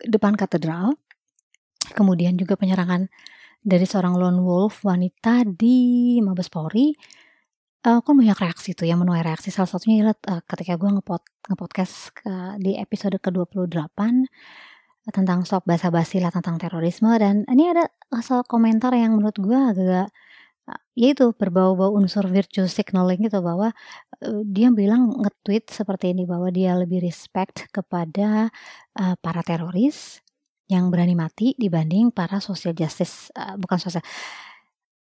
depan 0.00 0.34
katedral, 0.34 0.96
kemudian 1.94 2.34
juga 2.40 2.56
penyerangan 2.56 3.06
dari 3.60 3.84
seorang 3.84 4.16
lone 4.16 4.40
wolf 4.40 4.82
wanita 4.82 5.44
di 5.44 6.16
Mabes 6.24 6.48
Polri, 6.48 6.96
uh, 7.86 8.00
kan 8.04 8.14
banyak 8.16 8.36
reaksi 8.36 8.76
tuh 8.76 8.86
yang 8.88 9.00
menuai 9.00 9.24
reaksi. 9.24 9.48
Salah 9.48 9.70
satunya 9.70 10.04
adalah 10.04 10.16
uh, 10.28 10.42
ketika 10.44 10.76
gue 10.76 10.90
ngepod 11.00 11.22
ngepodcast 11.48 12.12
uh, 12.28 12.54
di 12.60 12.76
episode 12.76 13.16
ke-28 13.20 13.98
uh, 13.98 15.12
tentang 15.12 15.42
stop 15.48 15.64
basa-basi 15.64 16.20
lah 16.20 16.32
tentang 16.32 16.60
terorisme. 16.60 17.08
Dan 17.16 17.48
ini 17.48 17.72
ada 17.72 17.88
asal 18.12 18.44
komentar 18.44 18.92
yang 18.92 19.16
menurut 19.16 19.36
gue 19.40 19.56
agak 19.56 20.08
uh, 20.68 20.80
yaitu 20.96 21.32
berbau-bau 21.32 21.96
unsur 21.96 22.28
virtue 22.28 22.68
signaling 22.68 23.24
gitu 23.24 23.40
bahwa 23.40 23.72
uh, 24.24 24.42
dia 24.44 24.68
bilang 24.72 25.16
nge-tweet 25.16 25.72
seperti 25.72 26.12
ini 26.12 26.28
bahwa 26.28 26.52
dia 26.52 26.76
lebih 26.76 27.00
respect 27.00 27.68
kepada 27.72 28.52
uh, 29.00 29.14
para 29.20 29.40
teroris 29.40 30.20
yang 30.70 30.86
berani 30.86 31.18
mati 31.18 31.58
dibanding 31.58 32.14
para 32.14 32.38
social 32.38 32.70
justice 32.70 33.34
uh, 33.34 33.58
bukan 33.58 33.82
sosial 33.82 34.06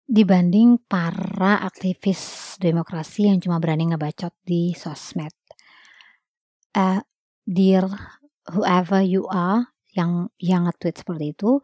dibanding 0.04 0.76
para 0.84 1.64
aktivis 1.64 2.54
demokrasi 2.60 3.32
yang 3.32 3.40
cuma 3.40 3.56
berani 3.56 3.88
ngebacot 3.88 4.36
di 4.44 4.76
sosmed. 4.76 5.32
Uh, 6.74 7.00
dear 7.48 7.86
whoever 8.52 9.00
you 9.00 9.24
are 9.30 9.72
yang 9.94 10.28
yang 10.36 10.68
nge-tweet 10.68 11.00
seperti 11.00 11.32
itu, 11.32 11.62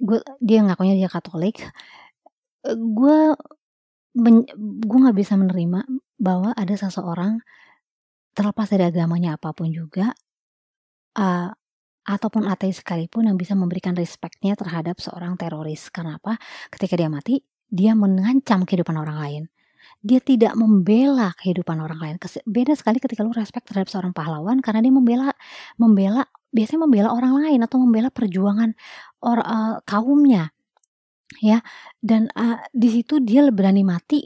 gue 0.00 0.18
dia 0.42 0.64
ngakunya 0.64 0.98
dia 0.98 1.10
Katolik, 1.12 1.62
uh, 2.66 2.74
gue 2.74 3.18
gue 4.58 4.98
nggak 4.98 5.18
bisa 5.18 5.38
menerima 5.38 5.86
bahwa 6.18 6.50
ada 6.58 6.74
seseorang 6.74 7.38
terlepas 8.34 8.66
dari 8.66 8.90
agamanya 8.90 9.38
apa 9.38 9.54
pun 9.54 9.70
juga 9.70 10.10
uh, 11.14 11.50
ataupun 12.08 12.48
ateis 12.48 12.80
sekalipun 12.82 13.30
yang 13.30 13.36
bisa 13.38 13.52
memberikan 13.54 13.94
respectnya 13.94 14.56
terhadap 14.58 14.98
seorang 14.98 15.36
teroris. 15.38 15.92
Kenapa? 15.92 16.40
Ketika 16.72 16.96
dia 16.96 17.12
mati, 17.12 17.38
dia 17.68 17.92
mengancam 17.92 18.64
kehidupan 18.64 18.96
orang 18.96 19.18
lain. 19.20 19.42
Dia 19.98 20.22
tidak 20.22 20.54
membela 20.54 21.34
kehidupan 21.42 21.78
orang 21.82 21.98
lain. 21.98 22.14
Beda 22.46 22.72
sekali 22.78 23.02
ketika 23.02 23.26
lu 23.26 23.34
respect 23.34 23.66
terhadap 23.66 23.90
seorang 23.90 24.14
pahlawan 24.14 24.62
karena 24.62 24.80
dia 24.84 24.94
membela 24.94 25.34
membela 25.74 26.22
biasanya 26.54 26.86
membela 26.86 27.08
orang 27.12 27.34
lain 27.44 27.60
atau 27.66 27.82
membela 27.82 28.08
perjuangan 28.08 28.72
or, 29.20 29.42
uh, 29.42 29.82
kaumnya. 29.84 30.54
Ya. 31.42 31.60
Dan 31.98 32.30
uh, 32.32 32.62
di 32.70 32.88
situ 32.88 33.20
dia 33.20 33.44
berani 33.50 33.82
mati 33.82 34.24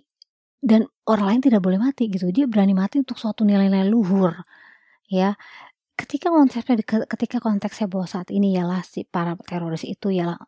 dan 0.63 0.87
orang 1.09 1.27
lain 1.35 1.41
tidak 1.43 1.61
boleh 1.65 1.81
mati 1.81 2.07
gitu. 2.13 2.31
Dia 2.31 2.47
berani 2.47 2.77
mati 2.77 3.01
untuk 3.01 3.17
suatu 3.19 3.43
nilai-nilai 3.43 3.89
luhur. 3.89 4.45
Ya. 5.09 5.35
Ketika 5.97 6.33
konteksnya 6.33 6.79
ketika 7.07 7.39
konteksnya 7.41 7.87
bahwa 7.89 8.07
saat 8.09 8.29
ini 8.33 8.57
ialah 8.57 8.81
si 8.85 9.05
para 9.09 9.37
teroris 9.41 9.85
itu 9.85 10.09
ialah 10.13 10.41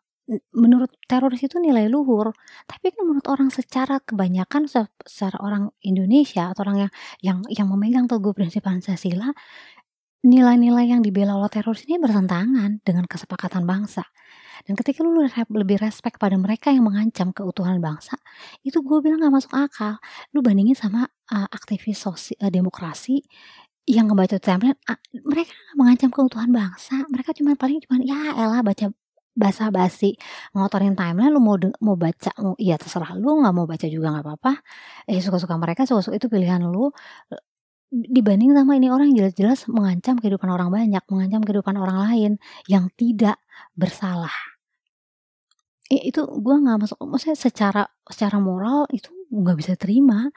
menurut 0.53 0.89
teroris 1.05 1.41
itu 1.45 1.61
nilai 1.61 1.85
luhur, 1.85 2.33
tapi 2.65 2.89
kan 2.89 3.05
menurut 3.05 3.27
orang 3.29 3.53
secara 3.53 4.01
kebanyakan 4.01 4.65
secara 4.65 5.37
orang 5.41 5.69
Indonesia 5.85 6.49
atau 6.49 6.65
orang 6.65 6.77
yang 6.89 6.91
yang 7.21 7.39
yang 7.53 7.67
memegang 7.69 8.05
teguh 8.09 8.33
prinsip 8.33 8.65
Pancasila, 8.65 9.29
nilai-nilai 10.25 10.89
yang 10.89 11.05
dibela 11.05 11.37
oleh 11.37 11.53
teroris 11.53 11.85
ini 11.85 12.01
bertentangan 12.01 12.81
dengan 12.81 13.05
kesepakatan 13.05 13.69
bangsa. 13.69 14.01
Dan 14.65 14.73
ketika 14.73 15.05
lu 15.05 15.21
lebih 15.53 15.77
respect 15.77 16.17
pada 16.17 16.33
mereka 16.39 16.73
yang 16.73 16.89
mengancam 16.89 17.29
keutuhan 17.29 17.77
bangsa, 17.77 18.17
itu 18.65 18.81
gue 18.81 18.97
bilang 19.05 19.21
gak 19.21 19.35
masuk 19.35 19.53
akal. 19.53 20.01
Lu 20.33 20.41
bandingin 20.41 20.73
sama 20.73 21.05
uh, 21.29 21.47
aktivis 21.53 22.01
sosial 22.01 22.41
uh, 22.41 22.49
demokrasi 22.49 23.21
yang 23.85 24.09
ngebaca 24.09 24.41
template, 24.41 24.81
mereka 25.21 25.53
mengancam 25.77 26.09
keutuhan 26.09 26.49
bangsa. 26.49 27.05
Mereka 27.13 27.37
cuma 27.37 27.53
paling 27.53 27.77
cuma 27.85 28.01
ya 28.01 28.33
elah 28.33 28.65
baca 28.65 28.89
basa-basi 29.35 30.15
ngotorin 30.55 30.95
timeline 30.95 31.31
lu 31.35 31.43
mau 31.43 31.59
mau 31.83 31.95
baca 31.99 32.31
mau 32.39 32.55
iya 32.55 32.79
terserah 32.79 33.13
lu 33.19 33.43
nggak 33.43 33.53
mau 33.53 33.67
baca 33.67 33.85
juga 33.91 34.07
nggak 34.15 34.25
apa-apa. 34.25 34.53
Eh 35.11 35.19
suka-suka 35.19 35.55
mereka 35.59 35.83
suka-suka 35.83 36.15
itu 36.15 36.27
pilihan 36.31 36.63
lu 36.63 36.89
dibanding 37.91 38.51
sama 38.57 38.75
ini 38.75 38.89
orang 38.89 39.13
yang 39.13 39.27
jelas-jelas 39.27 39.69
mengancam 39.71 40.17
kehidupan 40.19 40.49
orang 40.49 40.69
banyak 40.73 41.03
mengancam 41.11 41.41
kehidupan 41.45 41.75
orang 41.77 41.97
lain 42.09 42.31
yang 42.67 42.89
tidak 42.97 43.37
bersalah. 43.77 44.33
Eh, 45.85 46.09
itu 46.09 46.25
gue 46.25 46.55
nggak 46.65 46.77
masuk 46.81 46.97
maksudnya 47.05 47.37
secara 47.37 47.83
secara 48.09 48.41
moral 48.41 48.89
itu 48.89 49.13
nggak 49.29 49.57
bisa 49.61 49.73
terima 49.77 50.33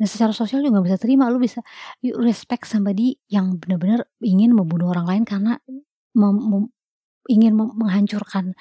dan 0.00 0.06
secara 0.08 0.32
sosial 0.34 0.64
juga 0.64 0.80
nggak 0.80 0.86
bisa 0.90 0.98
terima. 0.98 1.30
Lu 1.30 1.38
bisa 1.38 1.62
you 2.02 2.16
respect 2.18 2.66
somebody 2.66 3.20
yang 3.30 3.60
benar-benar 3.60 4.08
ingin 4.24 4.56
membunuh 4.56 4.90
orang 4.90 5.06
lain 5.06 5.24
karena 5.28 5.60
ingin 7.30 7.54
menghancurkan 7.54 8.58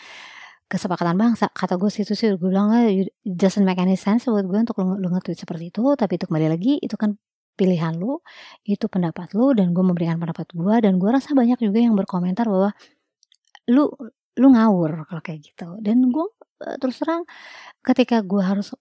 kesepakatan 0.69 1.17
bangsa. 1.17 1.49
Kata 1.49 1.75
gue 1.81 1.89
situ 1.89 2.13
sih 2.13 2.37
gue 2.37 2.49
bilang 2.49 2.69
it 2.77 3.09
doesn't 3.25 3.65
make 3.65 3.81
any 3.81 3.97
sense 3.97 4.29
buat 4.29 4.45
gue 4.45 4.59
untuk 4.61 4.77
lu, 4.85 5.01
lu 5.01 5.09
nge-tweet 5.09 5.41
seperti 5.41 5.73
itu 5.73 5.81
tapi 5.97 6.21
itu 6.21 6.29
kembali 6.29 6.47
lagi 6.53 6.77
itu 6.77 6.93
kan 6.93 7.17
pilihan 7.57 7.97
lu 7.97 8.21
itu 8.63 8.85
pendapat 8.87 9.33
lu 9.35 9.51
dan 9.57 9.73
gue 9.75 9.83
memberikan 9.83 10.15
pendapat 10.21 10.47
gue 10.53 10.75
dan 10.85 10.95
gue 11.01 11.09
rasa 11.09 11.33
banyak 11.35 11.59
juga 11.59 11.79
yang 11.81 11.97
berkomentar 11.97 12.45
bahwa 12.47 12.71
lu 13.67 13.89
lu 14.39 14.47
ngawur 14.53 15.09
kalau 15.09 15.21
kayak 15.25 15.41
gitu. 15.43 15.67
Dan 15.81 16.13
gue 16.13 16.25
eh, 16.69 16.77
terus 16.77 17.01
terang 17.01 17.25
ketika 17.81 18.21
gue 18.21 18.39
harus 18.45 18.71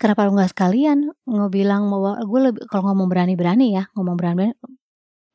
kenapa 0.00 0.26
lu 0.26 0.34
nggak 0.34 0.50
sekalian? 0.56 1.12
Bilang 1.52 1.92
bahwa 1.92 2.18
gue 2.24 2.40
lebih 2.50 2.62
kalau 2.72 2.90
ngomong 2.90 3.08
berani-berani 3.12 3.76
ya 3.76 3.84
ngomong 3.94 4.16
berani-berani 4.16 4.54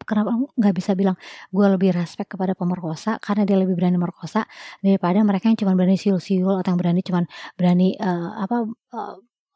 kenapa 0.03 0.33
nggak 0.57 0.75
bisa 0.75 0.91
bilang 0.97 1.15
gue 1.49 1.65
lebih 1.65 1.95
respect 1.95 2.33
kepada 2.35 2.53
pemerkosa 2.57 3.17
karena 3.21 3.43
dia 3.47 3.57
lebih 3.59 3.77
berani 3.77 3.97
merkosa 3.97 4.45
daripada 4.81 5.21
mereka 5.21 5.47
yang 5.49 5.59
cuma 5.59 5.73
berani 5.77 5.97
siul-siul 5.99 6.59
atau 6.61 6.69
yang 6.73 6.79
berani 6.79 7.01
cuma 7.05 7.25
berani 7.55 7.95
uh, 7.99 8.41
apa 8.41 8.67
uh, 8.95 9.15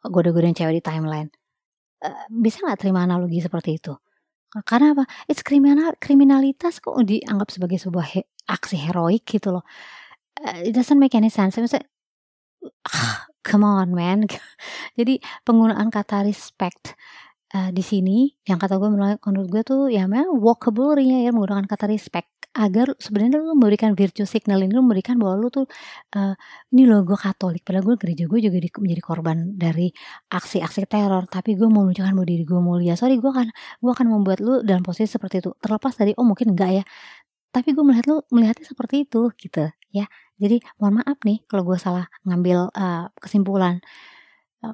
goda-godain 0.10 0.54
cewek 0.54 0.82
di 0.82 0.84
timeline. 0.84 1.30
Uh, 2.02 2.26
bisa 2.30 2.62
nggak 2.62 2.80
terima 2.82 3.04
analogi 3.06 3.42
seperti 3.42 3.82
itu? 3.82 3.94
Karena 4.64 4.96
apa? 4.96 5.04
It's 5.28 5.44
kriminal 5.44 5.98
kriminalitas 6.00 6.80
kok 6.80 6.96
dianggap 7.04 7.52
sebagai 7.52 7.76
sebuah 7.76 8.06
he, 8.16 8.22
aksi 8.48 8.80
heroik 8.80 9.28
gitu 9.28 9.52
loh. 9.60 9.64
Uh, 10.40 10.64
it 10.64 10.72
doesn't 10.72 11.00
make 11.02 11.16
any 11.18 11.28
sense. 11.28 11.60
Maksudnya, 11.60 11.84
uh, 12.64 13.28
come 13.44 13.68
on 13.68 13.92
man. 13.92 14.32
Jadi 15.00 15.20
penggunaan 15.44 15.92
kata 15.92 16.24
respect 16.24 16.96
uh, 17.56 17.70
di 17.72 17.80
sini 17.80 18.28
yang 18.44 18.60
kata 18.60 18.76
gue 18.76 18.90
menurut, 18.92 19.20
menurut 19.24 19.48
gue 19.48 19.64
tuh 19.64 19.82
ya 19.88 20.04
memang 20.12 20.36
vocabulary 20.44 21.08
ya 21.08 21.32
menggunakan 21.32 21.66
kata 21.66 21.88
respect. 21.88 22.28
Agar 22.56 22.96
sebenarnya 22.96 23.44
lu 23.44 23.52
memberikan 23.52 23.92
virtue 24.00 24.24
signal 24.24 24.64
ini 24.64 24.72
lu 24.72 24.80
memberikan 24.80 25.20
bahwa 25.20 25.36
lu 25.44 25.52
tuh 25.52 25.68
uh, 26.16 26.36
ini 26.72 26.88
loh 26.88 27.04
gue 27.04 27.20
Katolik. 27.20 27.68
Padahal 27.68 27.84
gue 27.84 27.96
gereja 28.00 28.24
gue 28.32 28.40
juga 28.40 28.58
di, 28.64 28.70
menjadi 28.80 29.04
korban 29.04 29.38
dari 29.60 29.92
aksi-aksi 30.32 30.88
teror. 30.88 31.28
Tapi 31.28 31.60
gue 31.60 31.68
mau 31.68 31.84
menunjukkan 31.84 32.16
bahwa 32.16 32.28
diri 32.28 32.44
gue 32.48 32.60
mulia. 32.64 32.96
Sorry 32.96 33.20
gue 33.20 33.28
akan 33.28 33.52
gue 33.84 33.92
akan 33.92 34.08
membuat 34.08 34.40
lu 34.40 34.64
dalam 34.64 34.88
posisi 34.88 35.12
seperti 35.12 35.44
itu. 35.44 35.52
Terlepas 35.60 36.00
dari 36.00 36.16
oh 36.16 36.24
mungkin 36.24 36.56
enggak 36.56 36.72
ya. 36.80 36.84
Tapi 37.52 37.76
gue 37.76 37.84
melihat 37.84 38.06
lu 38.08 38.18
melihatnya 38.32 38.64
seperti 38.68 39.04
itu 39.04 39.32
gitu 39.36 39.68
ya. 39.92 40.08
Jadi 40.40 40.64
mohon 40.80 41.04
maaf 41.04 41.20
nih 41.28 41.44
kalau 41.52 41.64
gue 41.68 41.76
salah 41.76 42.08
ngambil 42.24 42.72
uh, 42.72 43.12
kesimpulan. 43.20 43.84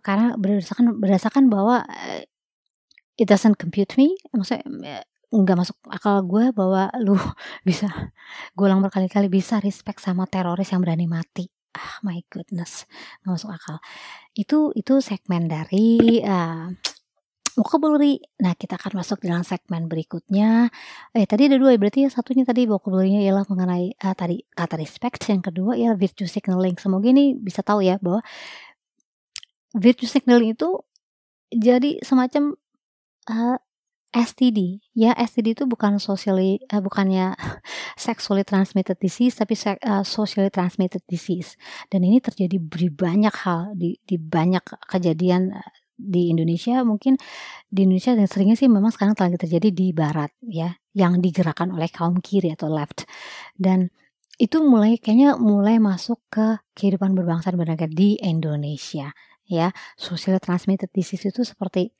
Karena 0.05 0.37
berdasarkan 0.37 1.01
berdasarkan 1.01 1.49
bahwa 1.49 1.83
it 3.21 3.29
doesn't 3.29 3.61
compute 3.61 3.93
me 4.01 4.17
maksudnya 4.33 4.65
nggak 5.31 5.57
masuk 5.61 5.77
akal 5.87 6.25
gue 6.25 6.49
bahwa 6.51 6.89
lu 6.99 7.13
bisa 7.67 7.87
gue 8.57 8.65
ulang 8.65 8.81
berkali-kali 8.81 9.29
bisa 9.29 9.61
respect 9.61 10.01
sama 10.01 10.25
teroris 10.25 10.73
yang 10.73 10.81
berani 10.81 11.05
mati 11.05 11.45
ah 11.77 12.01
my 12.03 12.19
goodness 12.27 12.89
nggak 13.23 13.31
masuk 13.37 13.53
akal 13.53 13.77
itu 14.33 14.73
itu 14.73 14.99
segmen 14.99 15.45
dari 15.45 16.19
uh, 16.25 16.67
vocabulary. 17.59 18.23
Nah, 18.39 18.55
kita 18.55 18.79
akan 18.79 19.03
masuk 19.03 19.19
dalam 19.27 19.43
segmen 19.43 19.91
berikutnya. 19.91 20.71
Eh, 21.11 21.27
tadi 21.27 21.51
ada 21.51 21.59
dua, 21.59 21.75
berarti 21.75 22.07
ya 22.07 22.09
satunya 22.09 22.47
tadi 22.47 22.63
vocabulary-nya 22.63 23.27
ialah 23.27 23.43
mengenai 23.51 23.91
uh, 23.91 24.15
tadi 24.15 24.39
kata 24.55 24.79
respect, 24.79 25.19
yang 25.27 25.43
kedua 25.43 25.75
ya 25.75 25.91
virtue 25.99 26.31
signaling. 26.31 26.79
Semoga 26.79 27.11
ini 27.11 27.35
bisa 27.35 27.59
tahu 27.59 27.83
ya 27.83 27.99
bahwa 27.99 28.23
virtue 29.75 30.07
signaling 30.07 30.55
itu 30.55 30.79
jadi 31.51 31.99
semacam 32.03 32.55
uh, 33.29 33.55
eh, 33.55 33.57
STD 34.11 34.83
ya 34.91 35.15
STD 35.15 35.55
itu 35.55 35.63
bukan 35.63 35.95
socially 35.95 36.59
uh, 36.67 36.83
bukannya 36.83 37.31
sexually 37.95 38.43
transmitted 38.43 38.99
disease 38.99 39.39
tapi 39.39 39.55
uh, 39.87 40.03
socially 40.03 40.51
transmitted 40.51 40.99
disease. 41.07 41.55
Dan 41.87 42.03
ini 42.03 42.19
terjadi 42.19 42.59
di 42.59 42.87
banyak 42.91 43.35
hal 43.47 43.71
di 43.77 43.95
di 44.03 44.19
banyak 44.19 44.63
kejadian 44.83 45.55
di 45.95 46.33
Indonesia. 46.33 46.83
Mungkin 46.83 47.15
di 47.71 47.87
Indonesia 47.87 48.11
yang 48.17 48.27
seringnya 48.27 48.57
sih 48.59 48.67
memang 48.67 48.91
sekarang 48.91 49.15
telah 49.15 49.37
terjadi 49.37 49.69
di 49.71 49.87
barat 49.95 50.33
ya 50.43 50.75
yang 50.91 51.23
digerakkan 51.23 51.71
oleh 51.71 51.87
kaum 51.87 52.19
kiri 52.19 52.51
atau 52.51 52.67
left. 52.67 53.07
Dan 53.55 53.87
itu 54.41 54.59
mulai 54.59 54.97
kayaknya 54.97 55.37
mulai 55.37 55.77
masuk 55.77 56.17
ke 56.27 56.59
kehidupan 56.73 57.13
berbangsa 57.13 57.53
dan 57.53 57.61
bernegara 57.61 57.87
di 57.87 58.17
Indonesia 58.19 59.13
ya. 59.47 59.69
Social 59.95 60.41
transmitted 60.43 60.91
disease 60.91 61.29
itu 61.29 61.47
seperti 61.47 61.93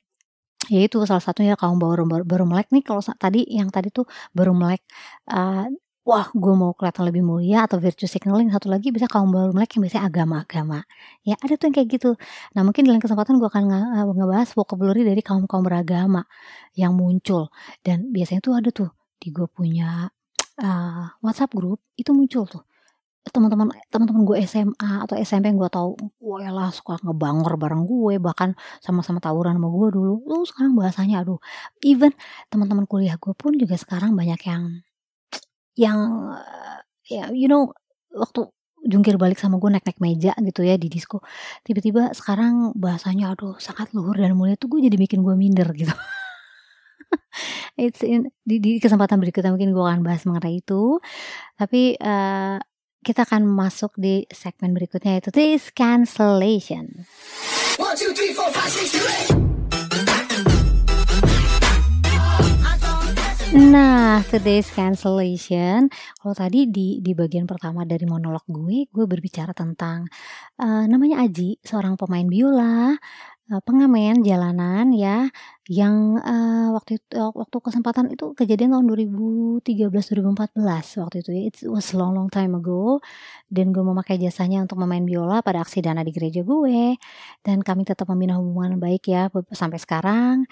ya 0.70 0.80
itu 0.86 0.96
salah 1.08 1.22
satunya 1.22 1.54
kaum 1.58 1.78
baru 1.82 2.06
baru, 2.06 2.24
baru 2.26 2.44
melek 2.46 2.68
nih 2.74 2.82
kalau 2.86 3.02
tadi 3.18 3.46
yang 3.50 3.68
tadi 3.74 3.88
tuh 3.90 4.06
baru 4.36 4.52
melek 4.54 4.82
uh, 5.30 5.66
wah 6.02 6.26
gue 6.34 6.54
mau 6.58 6.74
kelihatan 6.74 7.04
lebih 7.06 7.22
mulia 7.22 7.66
atau 7.66 7.78
virtue 7.78 8.10
signaling 8.10 8.50
satu 8.50 8.66
lagi 8.70 8.90
bisa 8.90 9.06
kaum 9.06 9.30
baru 9.30 9.54
melek 9.54 9.78
yang 9.78 9.82
biasanya 9.86 10.04
agama-agama. 10.10 10.78
Ya 11.22 11.38
ada 11.38 11.54
tuh 11.54 11.70
yang 11.70 11.74
kayak 11.78 11.88
gitu. 11.94 12.10
Nah 12.58 12.62
mungkin 12.66 12.82
dalam 12.90 12.98
kesempatan 12.98 13.38
gue 13.38 13.48
akan 13.48 13.64
nge 13.70 13.80
ngebahas 14.18 14.48
vocabulary 14.58 15.02
dari 15.06 15.22
kaum 15.22 15.46
kaum 15.46 15.62
beragama 15.62 16.26
yang 16.74 16.92
muncul. 16.98 17.54
Dan 17.86 18.10
biasanya 18.10 18.42
tuh 18.42 18.54
ada 18.58 18.70
tuh 18.74 18.90
di 19.22 19.30
gue 19.30 19.46
punya 19.46 20.10
uh, 20.58 21.04
WhatsApp 21.22 21.54
grup 21.54 21.78
itu 21.94 22.10
muncul 22.10 22.44
tuh 22.50 22.62
teman-teman 23.30 23.70
teman-teman 23.86 24.26
gue 24.26 24.36
SMA 24.42 25.06
atau 25.06 25.14
SMP 25.14 25.46
yang 25.46 25.58
gue 25.62 25.70
tahu 25.70 25.94
gue 25.94 26.42
lah 26.50 26.74
suka 26.74 26.98
ngebangor 27.06 27.54
bareng 27.54 27.86
gue 27.86 28.18
bahkan 28.18 28.58
sama-sama 28.82 29.22
tawuran 29.22 29.54
sama 29.54 29.70
gue 29.70 29.88
dulu. 29.94 30.14
Lu 30.26 30.42
sekarang 30.42 30.74
bahasanya 30.74 31.22
aduh 31.22 31.38
even 31.86 32.10
teman-teman 32.50 32.82
kuliah 32.90 33.14
gue 33.22 33.30
pun 33.38 33.54
juga 33.54 33.78
sekarang 33.78 34.18
banyak 34.18 34.40
yang 34.42 34.62
yang 35.78 35.98
ya 37.06 37.30
you 37.30 37.46
know 37.46 37.70
waktu 38.10 38.50
jungkir 38.82 39.14
balik 39.14 39.38
sama 39.38 39.62
gue 39.62 39.70
naik-naik 39.70 40.02
meja 40.02 40.34
gitu 40.42 40.66
ya 40.66 40.74
di 40.74 40.90
disco 40.90 41.22
tiba-tiba 41.62 42.10
sekarang 42.18 42.74
bahasanya 42.74 43.30
aduh 43.38 43.54
sangat 43.62 43.94
luhur 43.94 44.18
dan 44.18 44.34
mulia 44.34 44.58
tuh 44.58 44.66
gue 44.66 44.82
jadi 44.82 44.98
bikin 44.98 45.22
gue 45.22 45.38
minder 45.38 45.70
gitu. 45.78 45.94
It's 47.80 48.04
in, 48.04 48.28
di, 48.44 48.60
di 48.60 48.76
kesempatan 48.76 49.16
berikutnya 49.16 49.52
mungkin 49.54 49.72
gue 49.72 49.80
akan 49.80 50.04
bahas 50.04 50.28
mengenai 50.28 50.60
itu. 50.60 51.00
Tapi 51.56 51.96
uh, 51.96 52.60
kita 53.02 53.26
akan 53.26 53.42
masuk 53.50 53.98
di 53.98 54.22
segmen 54.30 54.70
berikutnya 54.78 55.18
yaitu 55.18 55.34
this 55.34 55.74
cancellation. 55.74 57.02
One, 57.82 57.98
two, 57.98 58.14
three, 58.14 58.30
four, 58.30 58.46
five, 58.54 58.70
six, 58.70 58.94
Nah, 63.52 64.24
today's 64.32 64.64
cancellation. 64.72 65.92
Kalau 66.16 66.32
tadi 66.32 66.72
di 66.72 67.04
di 67.04 67.12
bagian 67.12 67.44
pertama 67.44 67.84
dari 67.84 68.08
monolog 68.08 68.48
gue, 68.48 68.88
gue 68.88 69.04
berbicara 69.04 69.52
tentang 69.52 70.08
uh, 70.56 70.88
namanya 70.88 71.20
Aji, 71.20 71.60
seorang 71.60 72.00
pemain 72.00 72.24
biola, 72.24 72.96
uh, 73.52 73.60
pengamen 73.60 74.24
jalanan 74.24 74.88
ya, 74.96 75.28
yang 75.68 76.16
uh, 76.18 76.72
waktu 76.72 76.96
itu 76.98 77.20
waktu 77.20 77.56
kesempatan 77.60 78.08
itu 78.16 78.32
kejadian 78.32 78.72
tahun 78.74 78.86
2013 78.88 79.92
2014 79.92 80.56
waktu 81.04 81.16
itu 81.20 81.30
ya. 81.36 81.42
It 81.52 81.56
was 81.68 81.92
long 81.92 82.16
long 82.16 82.32
time 82.32 82.56
ago. 82.56 83.04
Dan 83.52 83.70
gue 83.76 83.84
memakai 83.84 84.16
jasanya 84.16 84.64
untuk 84.64 84.80
memain 84.80 85.04
biola 85.04 85.44
pada 85.44 85.60
aksi 85.60 85.84
dana 85.84 86.00
di 86.00 86.10
gereja 86.16 86.40
gue. 86.42 86.96
Dan 87.44 87.60
kami 87.60 87.84
tetap 87.84 88.08
membina 88.08 88.40
hubungan 88.40 88.80
baik 88.80 89.12
ya 89.12 89.28
sampai 89.52 89.78
sekarang 89.78 90.48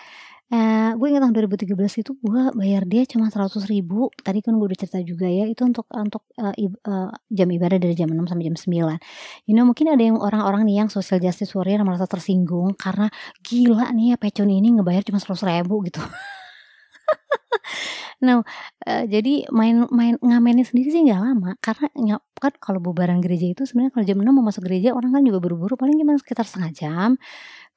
Uh, 0.51 0.99
gue 0.99 1.07
ingat 1.15 1.23
tahun 1.23 1.35
2013 1.47 2.03
itu 2.03 2.11
gue 2.19 2.43
bayar 2.59 2.83
dia 2.83 3.07
cuma 3.07 3.31
100 3.31 3.71
ribu. 3.71 4.11
Tadi 4.19 4.43
kan 4.43 4.59
gue 4.59 4.67
udah 4.67 4.79
cerita 4.83 4.99
juga 4.99 5.31
ya 5.31 5.47
itu 5.47 5.63
untuk 5.63 5.87
untuk 5.95 6.27
uh, 6.43 6.51
uh, 6.91 7.11
jam 7.31 7.49
ibadah 7.55 7.79
dari 7.79 7.95
jam 7.95 8.11
6 8.11 8.19
sampai 8.27 8.51
jam 8.51 8.57
9 8.59 9.47
you 9.47 9.55
know 9.55 9.63
mungkin 9.63 9.95
ada 9.95 10.03
yang 10.03 10.19
orang-orang 10.19 10.67
nih 10.67 10.83
yang 10.83 10.89
social 10.91 11.23
justice 11.23 11.55
warrior 11.55 11.87
merasa 11.87 12.11
tersinggung 12.11 12.75
karena 12.75 13.07
gila 13.47 13.95
nih 13.95 14.15
ya 14.15 14.17
pecun 14.19 14.51
ini 14.51 14.75
ngebayar 14.75 15.07
cuma 15.07 15.23
100 15.23 15.39
ribu 15.63 15.87
gitu. 15.87 16.03
Nah, 18.21 18.45
uh, 18.85 19.05
jadi 19.09 19.49
main 19.49 19.89
main 19.89 20.21
ngamennya 20.21 20.69
sendiri 20.69 20.93
sih 20.93 21.01
nggak 21.09 21.21
lama 21.25 21.57
karena 21.65 21.89
kan 22.37 22.53
kalau 22.61 22.77
bubaran 22.77 23.21
gereja 23.25 23.49
itu 23.49 23.65
sebenarnya 23.65 23.93
kalau 23.97 24.05
jam 24.05 24.19
6 24.21 24.29
mau 24.29 24.45
masuk 24.45 24.63
gereja 24.69 24.93
orang 24.93 25.13
kan 25.17 25.25
juga 25.25 25.41
buru-buru 25.41 25.77
paling 25.81 25.97
cuma 25.97 26.21
sekitar 26.21 26.45
setengah 26.45 26.73
jam 26.77 27.11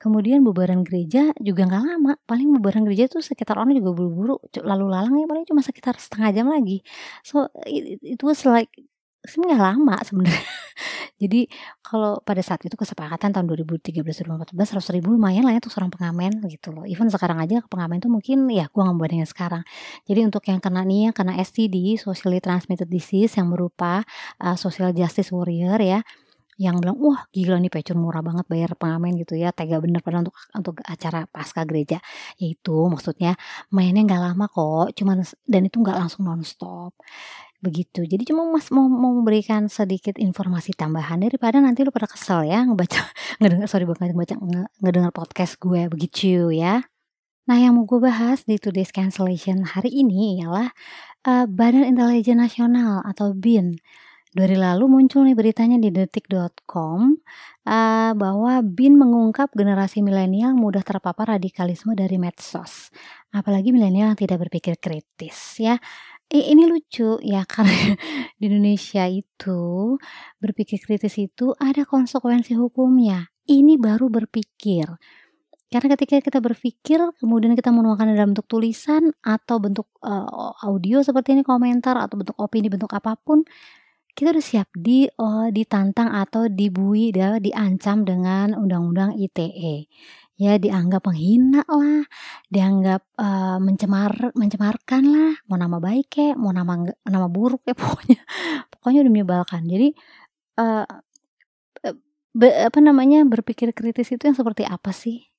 Kemudian 0.03 0.43
bubaran 0.43 0.83
gereja 0.83 1.31
juga 1.39 1.63
nggak 1.63 1.83
lama, 1.87 2.19
paling 2.27 2.51
bubaran 2.59 2.83
gereja 2.83 3.07
tuh 3.07 3.23
sekitar 3.23 3.55
orang 3.55 3.71
juga 3.79 3.95
buru-buru, 3.95 4.35
lalu 4.59 4.85
lalang 4.91 5.15
ya 5.15 5.25
paling 5.31 5.47
cuma 5.47 5.63
sekitar 5.63 5.95
setengah 5.95 6.35
jam 6.35 6.51
lagi. 6.51 6.83
So 7.23 7.47
it, 7.63 8.03
it 8.03 8.19
was 8.19 8.43
like 8.43 8.67
lama 9.39 9.95
sebenarnya. 10.03 10.43
Jadi 11.23 11.47
kalau 11.79 12.19
pada 12.19 12.43
saat 12.43 12.59
itu 12.67 12.75
kesepakatan 12.75 13.31
tahun 13.31 13.47
2013-2014 13.79 14.51
100 14.51 14.95
ribu 14.99 15.15
lumayan 15.15 15.47
lah 15.47 15.55
ya 15.55 15.63
untuk 15.63 15.71
seorang 15.71 15.93
pengamen 15.95 16.43
gitu 16.51 16.75
loh. 16.75 16.83
Even 16.83 17.07
sekarang 17.07 17.39
aja 17.39 17.63
pengamen 17.71 18.03
tuh 18.03 18.11
mungkin 18.11 18.51
ya 18.51 18.67
gue 18.67 18.81
nggak 18.83 18.99
bandingin 18.99 19.29
sekarang. 19.29 19.63
Jadi 20.03 20.19
untuk 20.27 20.43
yang 20.51 20.59
kena 20.59 20.83
nih 20.83 21.07
yang 21.07 21.15
kena 21.15 21.39
STD, 21.39 21.95
socially 21.95 22.43
transmitted 22.43 22.91
disease 22.91 23.39
yang 23.39 23.47
berupa 23.47 24.03
uh, 24.43 24.59
social 24.59 24.91
justice 24.91 25.31
warrior 25.31 25.79
ya 25.79 26.03
yang 26.61 26.77
bilang 26.81 26.97
wah 27.01 27.25
gila 27.33 27.57
nih 27.57 27.71
pecun 27.73 27.97
murah 27.97 28.21
banget 28.21 28.45
bayar 28.49 28.77
pengamen 28.77 29.17
gitu 29.17 29.33
ya 29.37 29.49
tega 29.53 29.81
bener 29.81 30.01
pada 30.05 30.21
untuk 30.21 30.35
untuk 30.53 30.75
acara 30.85 31.25
pasca 31.29 31.65
gereja. 31.65 31.97
Yaitu 32.41 32.73
maksudnya 32.89 33.37
mainnya 33.73 34.05
nggak 34.05 34.21
lama 34.21 34.45
kok 34.49 34.93
cuman 34.97 35.25
dan 35.49 35.61
itu 35.67 35.77
nggak 35.81 35.97
langsung 35.97 36.25
nonstop. 36.27 36.93
Begitu. 37.63 38.03
Jadi 38.03 38.27
cuma 38.27 38.43
mas 38.51 38.67
mau, 38.75 38.91
mau 38.91 39.15
memberikan 39.15 39.71
sedikit 39.71 40.19
informasi 40.19 40.75
tambahan 40.75 41.23
daripada 41.23 41.63
nanti 41.63 41.87
lu 41.87 41.95
pada 41.95 42.11
kesel 42.11 42.43
ya 42.43 42.59
ngebaca 42.67 42.99
ngedengar 43.39 43.67
sorry 43.71 43.87
bukan 43.87 44.11
ngebaca 44.11 44.35
ngedengar 44.83 45.11
podcast 45.15 45.55
gue 45.63 45.87
begitu 45.87 46.51
ya. 46.51 46.83
Nah, 47.43 47.59
yang 47.59 47.75
mau 47.75 47.83
gue 47.83 47.99
bahas 47.99 48.47
di 48.47 48.55
today's 48.55 48.95
cancellation 48.95 49.67
hari 49.67 49.91
ini 49.91 50.39
ialah 50.39 50.71
uh, 51.27 51.43
Badan 51.43 51.83
Intelijen 51.83 52.39
Nasional 52.39 53.03
atau 53.03 53.35
BIN 53.35 53.75
Dua 54.33 54.49
hari 54.49 54.57
lalu 54.57 54.89
muncul 54.89 55.29
nih 55.29 55.37
beritanya 55.37 55.77
di 55.77 55.93
detik.com 55.93 57.21
uh, 57.69 58.11
bahwa 58.17 58.65
BIN 58.65 58.97
mengungkap 58.97 59.53
generasi 59.53 60.01
milenial 60.01 60.57
mudah 60.57 60.81
terpapar 60.81 61.37
radikalisme 61.37 61.93
dari 61.93 62.17
medsos. 62.17 62.89
Apalagi 63.29 63.69
milenial 63.69 64.09
yang 64.09 64.17
tidak 64.17 64.41
berpikir 64.49 64.81
kritis 64.81 65.61
ya. 65.61 65.77
ini 66.33 66.65
lucu 66.65 67.21
ya 67.21 67.45
karena 67.53 67.93
di 68.41 68.49
Indonesia 68.49 69.05
itu 69.05 70.01
berpikir 70.41 70.81
kritis 70.81 71.13
itu 71.21 71.53
ada 71.61 71.85
konsekuensi 71.85 72.57
hukumnya. 72.57 73.29
Ini 73.45 73.77
baru 73.77 74.09
berpikir. 74.09 74.89
Karena 75.69 75.93
ketika 75.93 76.17
kita 76.25 76.41
berpikir, 76.41 76.97
kemudian 77.21 77.53
kita 77.53 77.69
menuangkan 77.69 78.17
dalam 78.17 78.33
bentuk 78.33 78.49
tulisan 78.49 79.13
atau 79.21 79.61
bentuk 79.61 79.93
uh, 80.01 80.57
audio 80.65 81.05
seperti 81.05 81.37
ini 81.37 81.45
komentar 81.45 81.97
atau 82.01 82.17
bentuk 82.17 82.37
opini 82.41 82.69
bentuk 82.69 82.93
apa 82.93 83.17
pun, 83.17 83.45
kita 84.13 84.33
udah 84.33 84.45
siap 84.45 84.69
di 84.77 85.09
uh, 85.09 85.49
ditantang 85.49 86.09
atau 86.13 86.45
dibui 86.49 87.13
ya, 87.13 87.37
diancam 87.41 88.05
dengan 88.05 88.53
undang-undang 88.57 89.17
ITE. 89.17 89.89
Ya 90.33 90.57
dianggap 90.57 91.05
menghina 91.05 91.61
lah, 91.69 92.05
dianggap 92.49 93.05
uh, 93.21 93.61
mencemar 93.61 94.33
mencemarkan 94.33 95.03
lah, 95.05 95.33
mau 95.45 95.57
nama 95.61 95.77
baik 95.77 96.09
ya, 96.17 96.29
mau 96.33 96.49
nama 96.49 96.89
nama 97.05 97.27
buruk 97.29 97.61
ya 97.69 97.77
pokoknya 97.81 98.19
pokoknya 98.73 98.99
udah 99.05 99.13
menyebalkan. 99.13 99.61
Jadi 99.69 99.93
uh, 100.57 100.85
be, 102.33 102.47
apa 102.49 102.79
namanya 102.81 103.21
berpikir 103.29 103.73
kritis 103.77 104.09
itu 104.13 104.25
yang 104.25 104.37
seperti 104.37 104.65
apa 104.65 104.89
sih? 104.89 105.33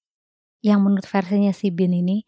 yang 0.64 0.80
menurut 0.80 1.04
versinya 1.04 1.52
si 1.52 1.68
Bin 1.68 1.92
ini 1.92 2.24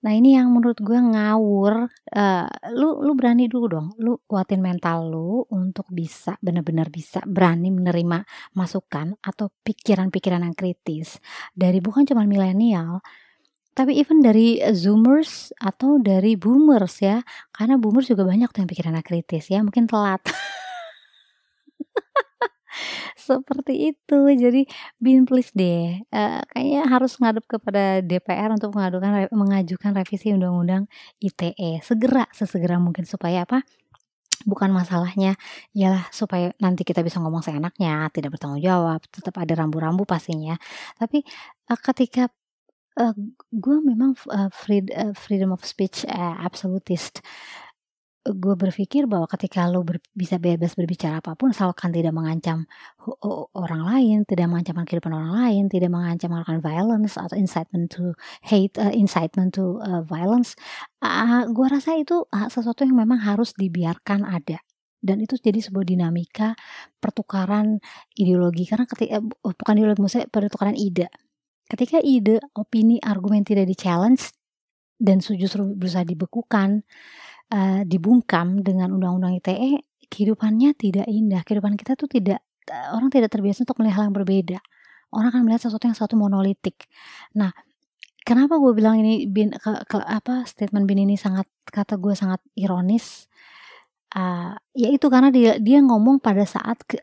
nah 0.00 0.12
ini 0.16 0.32
yang 0.32 0.48
menurut 0.48 0.80
gue 0.80 0.96
ngawur 0.96 1.92
uh, 2.16 2.48
lu 2.72 3.04
lu 3.04 3.12
berani 3.12 3.46
dulu 3.52 3.66
dong. 3.68 3.88
Lu 4.00 4.16
kuatin 4.24 4.64
mental 4.64 5.12
lu 5.12 5.44
untuk 5.52 5.84
bisa 5.92 6.40
benar-benar 6.40 6.88
bisa 6.88 7.20
berani 7.28 7.68
menerima 7.68 8.24
masukan 8.56 9.16
atau 9.20 9.52
pikiran-pikiran 9.60 10.40
yang 10.40 10.56
kritis 10.56 11.20
dari 11.52 11.84
bukan 11.84 12.08
cuma 12.08 12.24
milenial 12.24 13.04
tapi 13.70 13.96
even 14.02 14.20
dari 14.20 14.60
zoomers 14.74 15.54
atau 15.56 16.02
dari 16.02 16.34
boomers 16.34 17.00
ya. 17.00 17.22
Karena 17.54 17.78
boomers 17.78 18.10
juga 18.10 18.26
banyak 18.26 18.50
tuh 18.50 18.60
yang 18.66 18.70
pikirannya 18.70 19.04
kritis 19.06 19.48
ya 19.48 19.62
mungkin 19.64 19.86
telat 19.88 20.20
Seperti 23.18 23.94
itu. 23.94 24.20
Jadi 24.34 24.66
bin 25.02 25.26
please 25.28 25.50
deh, 25.54 26.00
uh, 26.14 26.40
kayaknya 26.52 26.82
harus 26.86 27.12
ngadep 27.18 27.44
kepada 27.46 28.00
DPR 28.04 28.50
untuk 28.54 28.74
mengadukan 28.76 29.28
mengajukan 29.34 29.92
revisi 29.96 30.32
undang-undang 30.34 30.86
ITE 31.20 31.82
segera, 31.84 32.26
sesegera 32.34 32.78
mungkin 32.78 33.04
supaya 33.06 33.44
apa? 33.44 33.62
Bukan 34.48 34.72
masalahnya 34.72 35.36
ialah 35.76 36.08
supaya 36.08 36.56
nanti 36.64 36.80
kita 36.80 37.04
bisa 37.04 37.20
ngomong 37.20 37.44
seenaknya, 37.44 38.08
tidak 38.08 38.40
bertanggung 38.40 38.64
jawab, 38.64 39.04
tetap 39.12 39.36
ada 39.36 39.52
rambu-rambu 39.52 40.08
pastinya. 40.08 40.56
Tapi, 40.96 41.20
uh, 41.68 41.76
ketika, 41.76 42.32
uh, 42.96 43.14
gue 43.52 43.76
memang, 43.84 44.16
uh, 44.32 44.48
freedom 45.12 45.52
of 45.52 45.60
speech, 45.68 46.08
uh, 46.08 46.40
absolutist 46.40 47.20
gue 48.20 48.52
berpikir 48.52 49.08
bahwa 49.08 49.24
ketika 49.24 49.64
lo 49.64 49.80
ber, 49.80 49.96
bisa 50.12 50.36
bebas 50.36 50.76
berbicara 50.76 51.24
apa 51.24 51.32
pun 51.40 51.56
asalkan 51.56 51.88
tidak 51.88 52.12
mengancam 52.12 52.68
orang 53.56 53.82
lain, 53.88 54.16
tidak 54.28 54.44
mengancam 54.52 54.84
kehidupan 54.84 55.12
orang 55.16 55.32
lain, 55.32 55.62
tidak 55.72 55.88
mengancam 55.88 56.28
melakukan 56.36 56.60
violence 56.60 57.16
atau 57.16 57.32
incitement 57.40 57.88
to 57.88 58.12
hate, 58.44 58.76
uh, 58.76 58.92
incitement 58.92 59.56
to 59.56 59.80
uh, 59.80 60.04
violence, 60.04 60.52
uh, 61.00 61.48
gue 61.48 61.66
rasa 61.72 61.96
itu 61.96 62.28
uh, 62.28 62.48
sesuatu 62.52 62.84
yang 62.84 63.00
memang 63.00 63.24
harus 63.24 63.56
dibiarkan 63.56 64.28
ada. 64.28 64.60
Dan 65.00 65.24
itu 65.24 65.40
jadi 65.40 65.56
sebuah 65.64 65.88
dinamika 65.88 66.52
pertukaran 67.00 67.80
ideologi. 68.20 68.68
Karena 68.68 68.84
ketika 68.84 69.16
uh, 69.16 69.54
bukan 69.56 69.74
ideologi 69.80 70.00
maksudnya 70.04 70.28
pertukaran 70.28 70.76
ide. 70.76 71.08
Ketika 71.64 72.04
ide 72.04 72.36
opini 72.52 73.00
argumen 73.00 73.48
tidak 73.48 73.64
di 73.64 73.76
challenge 73.78 74.28
dan 75.00 75.24
justru 75.24 75.72
berusaha 75.72 76.04
dibekukan 76.04 76.84
uh, 77.52 77.82
dibungkam 77.84 78.62
dengan 78.64 78.94
undang-undang 78.94 79.38
ITE, 79.42 79.84
kehidupannya 80.10 80.74
tidak 80.78 81.06
indah. 81.06 81.42
Kehidupan 81.46 81.74
kita 81.76 81.94
tuh 81.94 82.10
tidak 82.10 82.40
uh, 82.70 82.96
orang 82.96 83.10
tidak 83.12 83.30
terbiasa 83.30 83.66
untuk 83.66 83.78
melihat 83.82 84.02
hal 84.02 84.04
yang 84.10 84.16
berbeda. 84.16 84.58
Orang 85.10 85.34
akan 85.34 85.42
melihat 85.46 85.66
sesuatu 85.66 85.90
yang 85.90 85.98
satu 85.98 86.14
monolitik. 86.14 86.86
Nah, 87.34 87.50
kenapa 88.22 88.56
gue 88.62 88.72
bilang 88.76 89.00
ini 89.02 89.26
bin 89.26 89.50
ke, 89.50 89.70
ke 89.90 89.98
apa 89.98 90.46
statement 90.46 90.86
bin 90.86 91.02
ini 91.02 91.18
sangat 91.18 91.50
kata 91.66 91.98
gue 91.98 92.14
sangat 92.14 92.38
ironis 92.54 93.30
uh, 94.16 94.54
ya 94.74 94.88
itu 94.90 95.06
karena 95.10 95.30
dia 95.30 95.56
dia 95.58 95.78
ngomong 95.82 96.18
pada 96.22 96.44
saat 96.46 96.82
ke, 96.86 97.02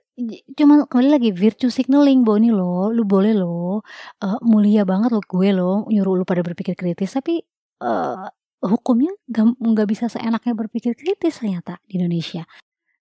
cuma 0.57 0.87
kembali 0.87 1.09
lagi 1.19 1.29
virtue 1.35 1.71
signaling 1.71 2.23
bahwa 2.25 2.37
ini 2.41 2.51
lo 2.51 2.89
lu 2.91 3.03
boleh 3.03 3.33
lo 3.35 3.83
uh, 4.23 4.39
mulia 4.43 4.83
banget 4.83 5.13
lo 5.13 5.21
gue 5.23 5.49
lo 5.53 5.87
nyuruh 5.87 6.15
lu 6.21 6.23
pada 6.27 6.41
berpikir 6.43 6.73
kritis 6.75 7.15
tapi 7.15 7.43
uh, 7.83 8.27
hukumnya 8.61 9.13
nggak 9.29 9.87
bisa 9.89 10.09
seenaknya 10.09 10.53
berpikir 10.57 10.97
kritis 10.97 11.41
ternyata 11.41 11.77
di 11.85 12.01
Indonesia. 12.01 12.45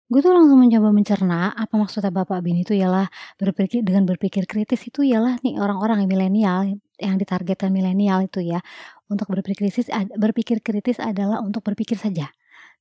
Gue 0.04 0.20
tuh 0.20 0.36
langsung 0.36 0.60
mencoba 0.60 0.92
mencerna 0.92 1.56
apa 1.56 1.74
maksudnya 1.80 2.12
Bapak 2.12 2.44
Bin 2.44 2.60
itu 2.60 2.76
ialah 2.76 3.08
berpikir 3.40 3.80
dengan 3.80 4.04
berpikir 4.04 4.44
kritis 4.44 4.84
itu 4.84 5.00
ialah 5.00 5.40
nih 5.40 5.56
orang-orang 5.56 6.04
yang 6.04 6.10
milenial 6.12 6.60
yang 7.00 7.16
ditargetkan 7.16 7.72
milenial 7.72 8.20
itu 8.20 8.44
ya 8.44 8.60
untuk 9.08 9.32
berpikir 9.32 9.72
kritis 9.72 9.88
berpikir 10.14 10.60
kritis 10.60 11.00
adalah 11.00 11.40
untuk 11.40 11.64
berpikir 11.64 11.96
saja 11.96 12.28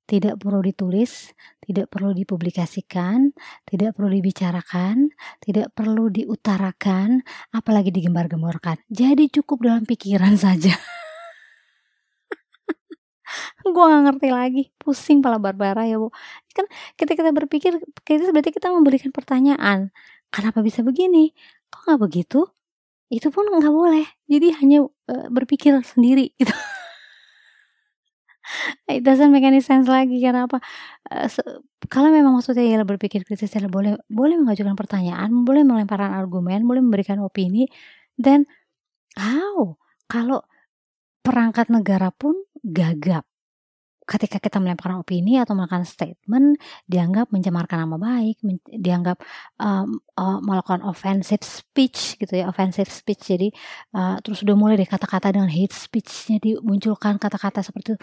tidak 0.03 0.35
perlu 0.35 0.59
ditulis, 0.59 1.31
tidak 1.63 1.87
perlu 1.87 2.11
dipublikasikan, 2.11 3.31
tidak 3.63 3.95
perlu 3.95 4.11
dibicarakan, 4.19 5.15
tidak 5.39 5.71
perlu 5.71 6.11
diutarakan, 6.11 7.23
apalagi 7.55 7.89
digembar-gemborkan. 7.95 8.83
Jadi 8.91 9.31
cukup 9.31 9.63
dalam 9.63 9.83
pikiran 9.87 10.35
saja. 10.45 10.75
Gue 13.65 13.83
gak 13.83 14.03
ngerti 14.09 14.27
lagi. 14.33 14.63
Pusing 14.77 15.19
pala 15.23 15.37
Barbara 15.41 15.83
ya 15.87 15.97
bu. 16.01 16.09
Kan 16.53 16.65
ketika 16.99 17.25
kita 17.25 17.31
berpikir 17.33 17.73
kita 18.05 18.29
berarti 18.33 18.51
kita 18.53 18.69
memberikan 18.69 19.11
pertanyaan 19.15 19.89
kenapa 20.33 20.59
bisa 20.65 20.81
begini? 20.81 21.31
Kok 21.69 21.81
nggak 21.89 22.01
begitu? 22.01 22.49
Itu 23.13 23.29
pun 23.29 23.45
nggak 23.49 23.73
boleh. 23.73 24.05
Jadi 24.25 24.47
hanya 24.57 24.85
uh, 24.89 25.27
berpikir 25.29 25.77
sendiri 25.85 26.33
gitu. 26.41 26.53
It 28.91 29.07
doesn't 29.07 29.31
make 29.31 29.47
any 29.47 29.63
sense 29.63 29.87
lagi 29.87 30.19
karena 30.19 30.49
apa? 30.49 30.59
Uh, 31.07 31.29
kalau 31.87 32.09
memang 32.09 32.35
maksudnya 32.35 32.65
ya 32.65 32.81
berpikir 32.83 33.23
kritis 33.23 33.53
ya 33.53 33.63
boleh 33.69 33.95
boleh 34.07 34.35
mengajukan 34.39 34.75
pertanyaan 34.75 35.43
boleh 35.43 35.63
melemparkan 35.67 36.15
argumen 36.15 36.63
boleh 36.63 36.81
memberikan 36.83 37.19
opini 37.23 37.67
dan 38.19 38.47
how? 39.19 39.77
Kalau 40.11 40.43
perangkat 41.23 41.71
negara 41.71 42.11
pun 42.11 42.35
gagap 42.61 43.23
ketika 44.03 44.37
kita 44.39 44.59
melemparkan 44.59 44.99
opini 45.01 45.39
atau 45.39 45.55
melakukan 45.55 45.87
statement 45.87 46.59
dianggap 46.87 47.31
mencemarkan 47.31 47.87
nama 47.87 47.97
baik, 47.97 48.39
dianggap 48.67 49.19
um, 49.59 49.99
uh, 50.19 50.39
melakukan 50.43 50.83
offensive 50.83 51.41
speech 51.41 52.19
gitu 52.19 52.43
ya, 52.43 52.51
offensive 52.51 52.87
speech. 52.91 53.33
Jadi 53.33 53.49
uh, 53.95 54.19
terus 54.19 54.43
udah 54.43 54.55
mulai 54.55 54.75
deh 54.75 54.87
kata-kata 54.87 55.33
dengan 55.33 55.49
hate 55.49 55.73
speech-nya 55.73 56.37
dimunculkan 56.43 57.17
kata-kata 57.17 57.63
seperti 57.63 57.95
itu. 57.95 57.97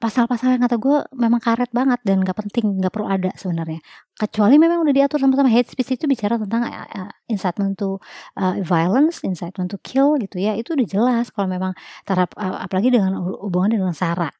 pasal-pasal 0.00 0.56
yang 0.56 0.62
kata 0.64 0.76
gue 0.80 0.98
memang 1.16 1.40
karet 1.40 1.70
banget 1.72 2.00
dan 2.04 2.20
gak 2.24 2.36
penting, 2.44 2.80
gak 2.80 2.92
perlu 2.92 3.08
ada 3.08 3.30
sebenarnya. 3.36 3.80
Kecuali 4.18 4.58
memang 4.58 4.82
udah 4.82 4.94
diatur 4.94 5.22
sama-sama 5.22 5.46
hate 5.52 5.70
speech 5.70 5.94
itu 5.94 6.04
bicara 6.10 6.40
tentang 6.40 6.66
uh, 6.66 7.12
incitement 7.30 7.78
to 7.78 8.02
uh, 8.40 8.58
violence, 8.64 9.22
incitement 9.22 9.70
to 9.70 9.78
kill 9.84 10.18
gitu 10.18 10.42
ya. 10.42 10.58
Itu 10.58 10.74
udah 10.74 10.86
jelas 10.88 11.30
kalau 11.30 11.46
memang 11.46 11.72
tarap 12.02 12.34
uh, 12.34 12.58
apalagi 12.64 12.90
dengan 12.90 13.20
hubungan 13.20 13.78
dengan 13.78 13.94
sara 13.94 14.32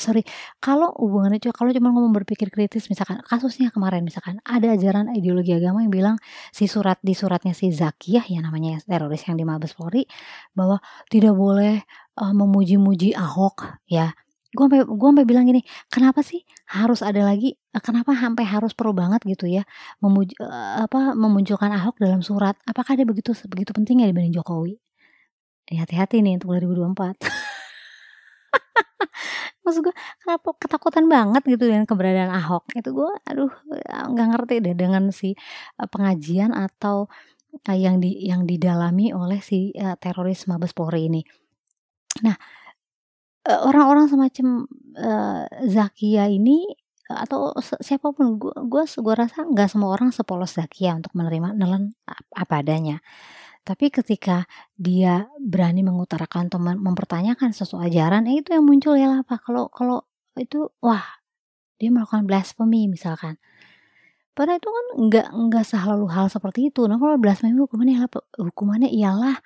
sorry 0.00 0.24
kalau 0.58 0.90
hubungannya 0.96 1.38
cuma 1.38 1.54
kalau 1.54 1.70
cuma 1.70 1.92
ngomong 1.92 2.16
berpikir 2.16 2.48
kritis 2.48 2.88
misalkan 2.88 3.20
kasusnya 3.22 3.68
kemarin 3.70 4.02
misalkan 4.02 4.40
ada 4.42 4.72
ajaran 4.72 5.12
ideologi 5.12 5.52
agama 5.52 5.84
yang 5.84 5.92
bilang 5.92 6.16
si 6.50 6.66
surat 6.66 6.96
di 7.04 7.12
suratnya 7.12 7.52
si 7.52 7.70
Zakiyah 7.70 8.24
ya 8.26 8.40
namanya 8.40 8.80
teroris 8.82 9.22
yang 9.28 9.36
di 9.36 9.44
Mabes 9.44 9.76
Polri 9.76 10.08
bahwa 10.56 10.80
tidak 11.12 11.36
boleh 11.36 11.84
uh, 12.20 12.34
memuji-muji 12.34 13.16
Ahok 13.16 13.80
ya. 13.88 14.12
Gue 14.50 14.66
sampai 14.66 14.82
gue 14.82 15.08
sampai 15.14 15.26
bilang 15.30 15.46
gini 15.46 15.62
kenapa 15.86 16.26
sih 16.26 16.42
harus 16.74 17.06
ada 17.06 17.22
lagi 17.22 17.54
uh, 17.70 17.78
kenapa 17.78 18.18
sampai 18.18 18.42
harus 18.42 18.74
perlu 18.74 18.90
banget 18.90 19.22
gitu 19.22 19.46
ya 19.46 19.62
memuji 20.02 20.34
uh, 20.42 20.82
apa 20.84 21.14
memunculkan 21.14 21.70
Ahok 21.70 22.02
dalam 22.02 22.20
surat? 22.20 22.58
Apakah 22.66 22.98
dia 22.98 23.06
begitu 23.06 23.30
begitu 23.46 23.70
penting 23.70 24.02
ya 24.02 24.10
dibanding 24.10 24.34
Jokowi? 24.34 24.76
Hati-hati 25.70 26.18
nih 26.18 26.42
untuk 26.42 26.50
2024 26.58 27.22
maksud 29.64 29.80
gue 29.86 29.94
kenapa 30.22 30.48
ketakutan 30.58 31.06
banget 31.06 31.42
gitu 31.46 31.68
dengan 31.68 31.84
keberadaan 31.86 32.32
Ahok? 32.32 32.72
Itu 32.76 32.94
gue 32.96 33.10
aduh 33.26 33.52
nggak 33.88 34.28
ngerti 34.36 34.54
deh 34.64 34.74
dengan 34.76 35.12
si 35.14 35.34
uh, 35.78 35.88
pengajian 35.88 36.52
atau 36.52 37.08
uh, 37.68 37.76
yang 37.76 37.98
di 38.02 38.26
yang 38.26 38.44
didalami 38.48 39.12
oleh 39.14 39.38
si 39.42 39.74
uh, 39.76 39.96
teroris 39.96 40.48
Mabes 40.50 40.72
Polri 40.76 41.06
ini. 41.08 41.22
Nah 42.24 42.36
orang-orang 43.48 44.06
semacam 44.06 44.68
uh, 45.00 45.44
Zakia 45.64 46.28
ini 46.28 46.68
atau 47.10 47.50
siapa 47.82 48.14
pun 48.14 48.38
gue 48.38 48.54
gue 48.54 48.84
gue 48.86 49.14
rasa 49.18 49.42
nggak 49.42 49.68
semua 49.74 49.90
orang 49.98 50.14
sepolos 50.14 50.54
Zakia 50.54 50.94
untuk 50.94 51.10
menerima 51.18 51.58
nelen 51.58 51.90
apa 52.30 52.62
adanya 52.62 53.02
tapi 53.60 53.92
ketika 53.92 54.48
dia 54.74 55.28
berani 55.36 55.84
mengutarakan 55.84 56.48
atau 56.48 56.58
mempertanyakan 56.60 57.52
sesuatu 57.52 57.84
ajaran 57.84 58.24
eh 58.26 58.40
itu 58.40 58.56
yang 58.56 58.64
muncul 58.64 58.96
ya 58.96 59.20
apa 59.20 59.36
kalau 59.38 59.68
kalau 59.68 60.02
itu 60.38 60.72
wah 60.80 61.20
dia 61.80 61.88
melakukan 61.88 62.28
blasphemy 62.28 62.86
misalkan. 62.92 63.40
Padahal 64.36 64.60
itu 64.60 64.70
kan 64.70 64.86
nggak 65.08 65.26
nggak 65.32 65.64
selalu 65.64 66.06
hal 66.12 66.28
seperti 66.28 66.68
itu. 66.68 66.84
Nah 66.84 67.00
kalau 67.00 67.16
blasphemy 67.16 67.56
hukumannya 67.56 68.04
hukumannya 68.36 68.90
ialah 68.92 69.40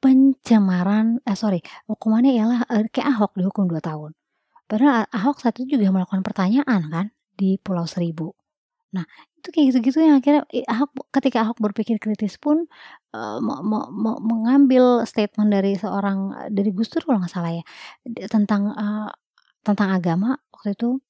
pencemaran 0.00 1.20
eh 1.28 1.36
sorry 1.36 1.60
hukumannya 1.84 2.32
ialah 2.36 2.60
eh, 2.72 2.88
kayak 2.88 3.08
Ahok 3.16 3.32
dihukum 3.36 3.68
2 3.68 3.80
tahun. 3.80 4.12
Padahal 4.68 5.08
Ahok 5.12 5.40
saat 5.44 5.56
itu 5.60 5.76
juga 5.76 5.92
melakukan 5.92 6.24
pertanyaan 6.24 6.82
kan 6.88 7.06
di 7.36 7.56
Pulau 7.60 7.84
Seribu. 7.88 8.32
Nah 8.96 9.04
itu 9.40 9.48
kayak 9.48 9.66
gitu-gitu 9.72 9.98
yang 10.04 10.20
akhirnya 10.20 10.44
Ahok 10.68 10.92
ketika 11.10 11.48
Ahok 11.48 11.58
berpikir 11.64 11.96
kritis 11.96 12.36
pun 12.36 12.68
uh, 13.16 13.40
mengambil 14.20 15.08
statement 15.08 15.48
dari 15.48 15.80
seorang 15.80 16.52
dari 16.52 16.70
Gus 16.76 16.92
Dur 16.92 17.08
kalau 17.08 17.24
nggak 17.24 17.32
salah 17.32 17.56
ya 17.56 17.64
tentang 18.28 18.68
uh, 18.76 19.08
tentang 19.64 19.88
agama 19.96 20.36
waktu 20.52 20.76
itu 20.76 21.00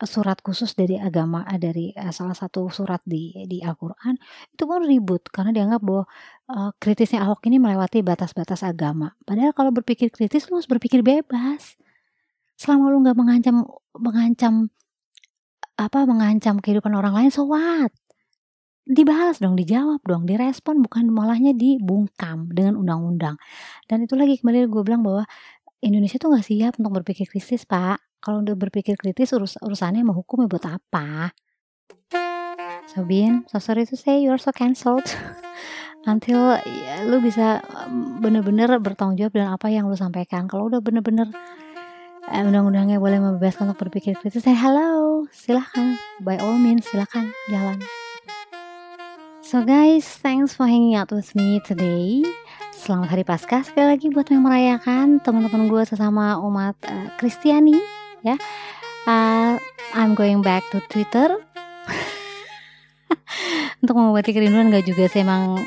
surat 0.00 0.40
khusus 0.40 0.72
dari 0.72 0.96
agama 0.96 1.44
eh, 1.48 1.60
dari 1.60 1.92
uh, 1.92 2.12
salah 2.12 2.32
satu 2.32 2.72
surat 2.72 3.04
di 3.04 3.44
di 3.44 3.60
Al-Qur'an 3.60 4.16
itu 4.52 4.62
pun 4.64 4.80
ribut 4.84 5.28
karena 5.28 5.52
dianggap 5.52 5.80
bahwa 5.84 6.04
uh, 6.52 6.70
kritisnya 6.80 7.24
Ahok 7.24 7.44
ini 7.48 7.60
melewati 7.60 8.00
batas-batas 8.00 8.64
agama. 8.64 9.12
Padahal 9.24 9.52
kalau 9.52 9.72
berpikir 9.72 10.08
kritis 10.08 10.48
lu 10.48 10.60
harus 10.60 10.68
berpikir 10.68 11.04
bebas. 11.04 11.76
Selama 12.56 12.92
lu 12.92 13.00
nggak 13.04 13.16
mengancam 13.16 13.56
mengancam 13.96 14.54
apa 15.80 16.04
mengancam 16.04 16.60
kehidupan 16.60 16.92
orang 16.92 17.16
lain 17.16 17.30
so 17.32 17.48
what? 17.48 17.88
Dibalas 18.84 19.38
dong, 19.38 19.54
dijawab 19.54 20.02
dong, 20.04 20.26
direspon 20.28 20.82
bukan 20.82 21.08
malahnya 21.08 21.54
dibungkam 21.54 22.50
dengan 22.50 22.74
undang-undang. 22.74 23.38
Dan 23.86 24.04
itu 24.04 24.18
lagi 24.18 24.40
kembali 24.42 24.66
gue 24.66 24.82
bilang 24.82 25.06
bahwa 25.06 25.24
Indonesia 25.80 26.18
tuh 26.18 26.34
nggak 26.34 26.44
siap 26.44 26.72
untuk 26.76 27.00
berpikir 27.00 27.30
kritis, 27.30 27.64
Pak 27.64 28.10
kalau 28.20 28.44
udah 28.44 28.54
berpikir 28.54 28.94
kritis 29.00 29.32
urus 29.32 29.56
urusannya 29.64 30.04
mau 30.04 30.14
hukum 30.14 30.44
ya 30.44 30.48
buat 30.48 30.66
apa 30.68 31.32
so 32.84 33.00
so 33.48 33.56
sorry 33.58 33.88
to 33.88 33.96
say 33.96 34.20
you're 34.20 34.40
so 34.40 34.52
cancelled 34.52 35.08
until 36.10 36.56
ya, 36.64 37.04
lu 37.08 37.20
bisa 37.24 37.64
bener-bener 38.20 38.68
bertanggung 38.80 39.16
jawab 39.16 39.32
dengan 39.36 39.50
apa 39.56 39.72
yang 39.72 39.88
lu 39.88 39.96
sampaikan 39.96 40.48
kalau 40.48 40.68
udah 40.68 40.80
bener-bener 40.84 41.32
eh, 42.30 42.46
undang-undangnya 42.46 43.02
boleh 43.02 43.18
membebaskan 43.18 43.70
untuk 43.70 43.90
berpikir 43.90 44.14
kritis. 44.14 44.46
Say 44.46 44.54
hello 44.54 45.26
silahkan 45.34 45.98
by 46.22 46.38
all 46.38 46.56
means 46.56 46.86
silahkan 46.86 47.34
jalan. 47.50 47.82
So 49.42 49.66
guys, 49.66 50.06
thanks 50.06 50.54
for 50.54 50.70
hanging 50.70 50.94
out 50.94 51.10
with 51.10 51.34
me 51.34 51.58
today. 51.66 52.22
Selamat 52.70 53.12
Hari 53.12 53.24
Paskah 53.26 53.66
sekali 53.66 53.92
lagi 53.92 54.06
buat 54.08 54.30
yang 54.30 54.46
merayakan. 54.46 55.18
Teman-teman 55.20 55.66
gue 55.66 55.82
sesama 55.82 56.38
umat 56.38 56.78
uh, 56.86 57.10
Kristiani 57.18 57.76
ya. 58.22 58.38
Uh, 59.10 59.58
I'm 59.90 60.14
going 60.14 60.46
back 60.46 60.62
to 60.70 60.78
Twitter. 60.86 61.34
Untuk 63.82 63.94
mengobati 63.98 64.30
kerinduan 64.30 64.70
gak 64.70 64.86
juga 64.86 65.10
sih 65.10 65.26
emang 65.26 65.58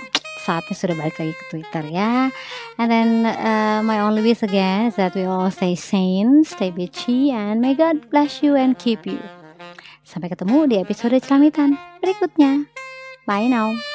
saatnya 0.43 0.75
sudah 0.75 0.95
balik 0.99 1.15
lagi 1.15 1.33
ke 1.33 1.43
Twitter 1.47 1.83
ya. 1.87 2.27
And 2.75 2.87
then 2.91 3.09
uh, 3.23 3.79
my 3.81 4.03
only 4.03 4.19
wish 4.19 4.43
again 4.43 4.91
is 4.91 4.99
that 4.99 5.15
we 5.15 5.23
all 5.23 5.47
stay 5.47 5.79
sane 5.79 6.43
stay 6.43 6.69
bitchy 6.69 7.31
and 7.31 7.63
may 7.63 7.73
God 7.73 8.11
bless 8.11 8.43
you 8.43 8.59
and 8.59 8.75
keep 8.75 9.07
you. 9.07 9.19
Sampai 10.03 10.27
ketemu 10.27 10.67
di 10.67 10.75
episode 10.83 11.15
celamitan 11.23 11.79
berikutnya. 12.03 12.67
Bye 13.23 13.47
now 13.47 13.92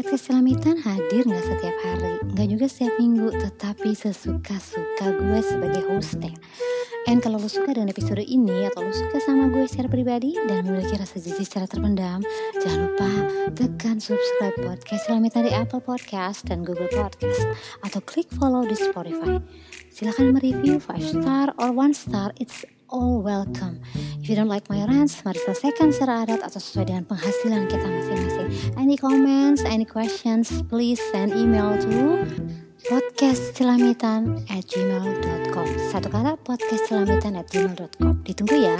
Podcast 0.00 0.32
Celamitan 0.32 0.80
hadir 0.80 1.28
nggak 1.28 1.44
setiap 1.44 1.76
hari, 1.84 2.16
nggak 2.32 2.48
juga 2.56 2.66
setiap 2.72 2.96
minggu, 2.96 3.36
tetapi 3.36 3.92
sesuka-suka 3.92 5.12
gue 5.12 5.40
sebagai 5.44 5.84
hostnya. 5.92 6.32
And 7.04 7.20
kalau 7.20 7.36
lo 7.36 7.52
suka 7.52 7.76
dengan 7.76 7.92
episode 7.92 8.24
ini 8.24 8.64
atau 8.72 8.80
lo 8.80 8.96
suka 8.96 9.20
sama 9.20 9.52
gue 9.52 9.68
secara 9.68 9.92
pribadi 9.92 10.40
dan 10.48 10.64
memiliki 10.64 10.96
rasa 10.96 11.20
jijik 11.20 11.44
secara 11.44 11.68
terpendam, 11.68 12.24
jangan 12.64 12.80
lupa 12.88 13.10
tekan 13.52 14.00
subscribe 14.00 14.56
podcast 14.64 15.04
Celamitan 15.04 15.44
di 15.44 15.52
Apple 15.52 15.84
Podcast 15.84 16.48
dan 16.48 16.64
Google 16.64 16.88
Podcast 16.88 17.44
atau 17.84 18.00
klik 18.00 18.32
follow 18.40 18.64
di 18.64 18.80
Spotify. 18.80 19.36
Silahkan 19.92 20.32
mereview 20.32 20.80
5 20.80 21.12
star 21.12 21.52
or 21.60 21.76
1 21.76 21.92
star, 21.92 22.32
it's 22.40 22.64
all 22.90 23.22
welcome. 23.22 23.80
If 24.20 24.28
you 24.28 24.36
don't 24.36 24.48
like 24.50 24.68
my 24.68 24.84
rants, 24.84 25.22
mari 25.24 25.38
selesaikan 25.46 25.94
secara 25.94 26.26
adat 26.26 26.42
atau 26.42 26.58
sesuai 26.58 26.90
dengan 26.90 27.04
penghasilan 27.06 27.70
kita 27.70 27.86
masing-masing. 27.86 28.48
Any 28.76 28.98
comments, 28.98 29.62
any 29.62 29.86
questions, 29.86 30.50
please 30.66 30.98
send 31.14 31.32
email 31.32 31.78
to 31.78 32.26
podcastcelamitan 32.90 34.42
at 34.50 34.66
gmail.com 34.66 35.68
Satu 35.92 36.08
kata 36.10 36.34
podcastcelamitan 36.42 37.38
at 37.38 37.46
gmail.com 37.48 38.26
Ditunggu 38.26 38.56
ya. 38.58 38.74